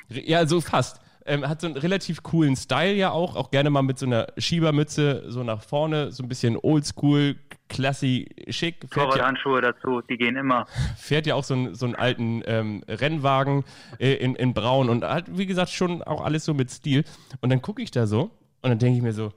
[0.08, 1.00] ja, so fast.
[1.26, 4.26] Ähm, hat so einen relativ coolen Style ja auch, auch gerne mal mit so einer
[4.38, 7.36] Schiebermütze so nach vorne, so ein bisschen oldschool,
[7.72, 8.76] classy, schick.
[8.80, 10.66] Fährt ja, Torwarthandschuhe dazu, die gehen immer.
[10.96, 13.64] fährt ja auch so, einen- so einen alten ähm, Rennwagen
[13.98, 17.04] äh, in, in braun und hat, wie gesagt, schon auch alles so mit Stil.
[17.40, 19.32] Und dann gucke ich da so und dann denke ich mir so,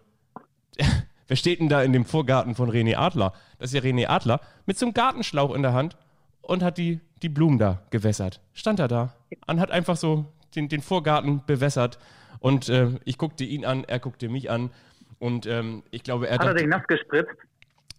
[1.28, 3.34] wer steht denn da in dem Vorgarten von René Adler?
[3.58, 5.98] Das ist ja René Adler mit so einem Gartenschlauch in der Hand
[6.42, 8.42] und hat die, die Blumen da gewässert.
[8.54, 9.16] Stand er da
[9.48, 11.98] und hat einfach so den, den Vorgarten bewässert.
[12.40, 14.70] Und äh, ich guckte ihn an, er guckte mich an.
[15.18, 17.32] Und ähm, ich glaube, er Hat er dachte, dich nass gespritzt?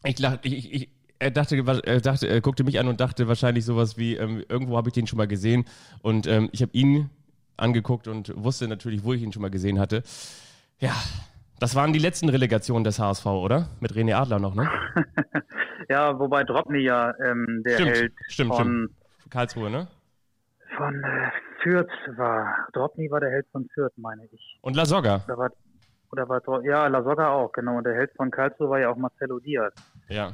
[0.07, 0.89] Ich, lach- ich, ich,
[1.19, 4.77] er dachte, er dachte, er guckte mich an und dachte wahrscheinlich sowas wie, ähm, irgendwo
[4.77, 5.65] habe ich den schon mal gesehen.
[6.03, 7.11] Und ähm, ich habe ihn
[7.57, 10.03] angeguckt und wusste natürlich, wo ich ihn schon mal gesehen hatte.
[10.79, 10.93] Ja,
[11.59, 13.71] das waren die letzten Relegationen des HSV, oder?
[13.81, 14.69] Mit René Adler noch, ne?
[15.89, 18.91] Ja, wobei Dropny ja ähm, der Stimmt, Held stimmt, von,
[19.31, 19.87] Karlsruhe, ne?
[20.77, 21.31] von äh,
[21.63, 22.67] Fürth war.
[22.73, 24.59] Dropny war der Held von Fürth, meine ich.
[24.63, 25.23] Und La Soga.
[25.27, 25.51] Oder war,
[26.13, 27.79] oder war Dro- ja, La Soga auch, genau.
[27.79, 29.75] Und der Held von Karlsruhe war ja auch Marcelo Diaz.
[30.09, 30.33] Ja.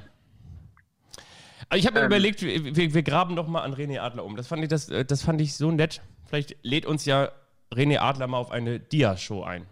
[1.69, 2.07] Aber ich habe mir Ähm.
[2.07, 4.37] überlegt, wir, wir, wir graben doch mal an René Adler um.
[4.37, 6.03] Das fand ich, das, äh, das fand ich so nett.
[6.27, 7.31] Vielleicht lädt uns ja
[7.73, 9.67] René Adler mal auf eine Dia-Show ein.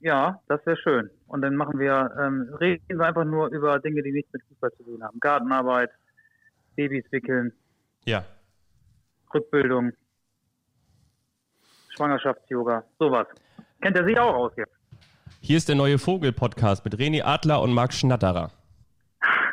[0.00, 1.10] Ja, das wäre schön.
[1.26, 4.70] Und dann machen wir, ähm, reden wir einfach nur über Dinge, die nichts mit Fußball
[4.72, 5.18] zu tun haben.
[5.20, 5.90] Gartenarbeit,
[6.76, 7.52] Babys wickeln,
[8.04, 8.24] Ja.
[9.32, 9.92] Rückbildung,
[11.96, 13.26] Schwangerschafts-Yoga, sowas.
[13.80, 14.72] Kennt er sich auch aus jetzt?
[15.40, 18.50] Hier ist der neue Vogel-Podcast mit René Adler und Marc Schnatterer.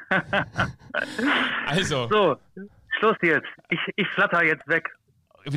[1.67, 2.38] also, So,
[2.99, 3.47] Schluss jetzt.
[3.69, 4.89] Ich, ich flatter jetzt weg.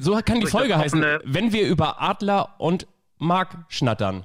[0.01, 2.87] so kann die Folge heißen, wenn wir über Adler und
[3.19, 4.25] Marc schnattern.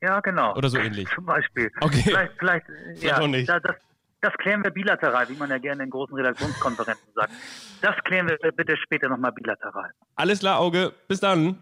[0.00, 0.54] Ja, genau.
[0.54, 1.08] Oder so ähnlich.
[1.14, 1.70] Zum Beispiel.
[1.80, 2.02] Okay.
[2.02, 2.66] Vielleicht, vielleicht,
[3.00, 3.48] ja, auch nicht.
[3.48, 3.76] Da, das,
[4.20, 7.32] das klären wir bilateral, wie man ja gerne in großen Redaktionskonferenzen sagt.
[7.80, 9.90] Das klären wir bitte später nochmal bilateral.
[10.16, 10.92] Alles klar, Auge.
[11.08, 11.58] Bis dann.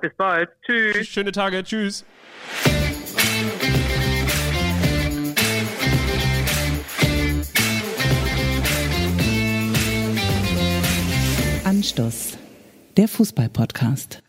[0.00, 0.48] Bis bald.
[0.64, 1.06] Tschüss.
[1.08, 1.62] Schöne Tage.
[1.62, 2.04] Tschüss.
[11.64, 12.38] Anstoß.
[12.96, 14.22] Der Fußball-Podcast.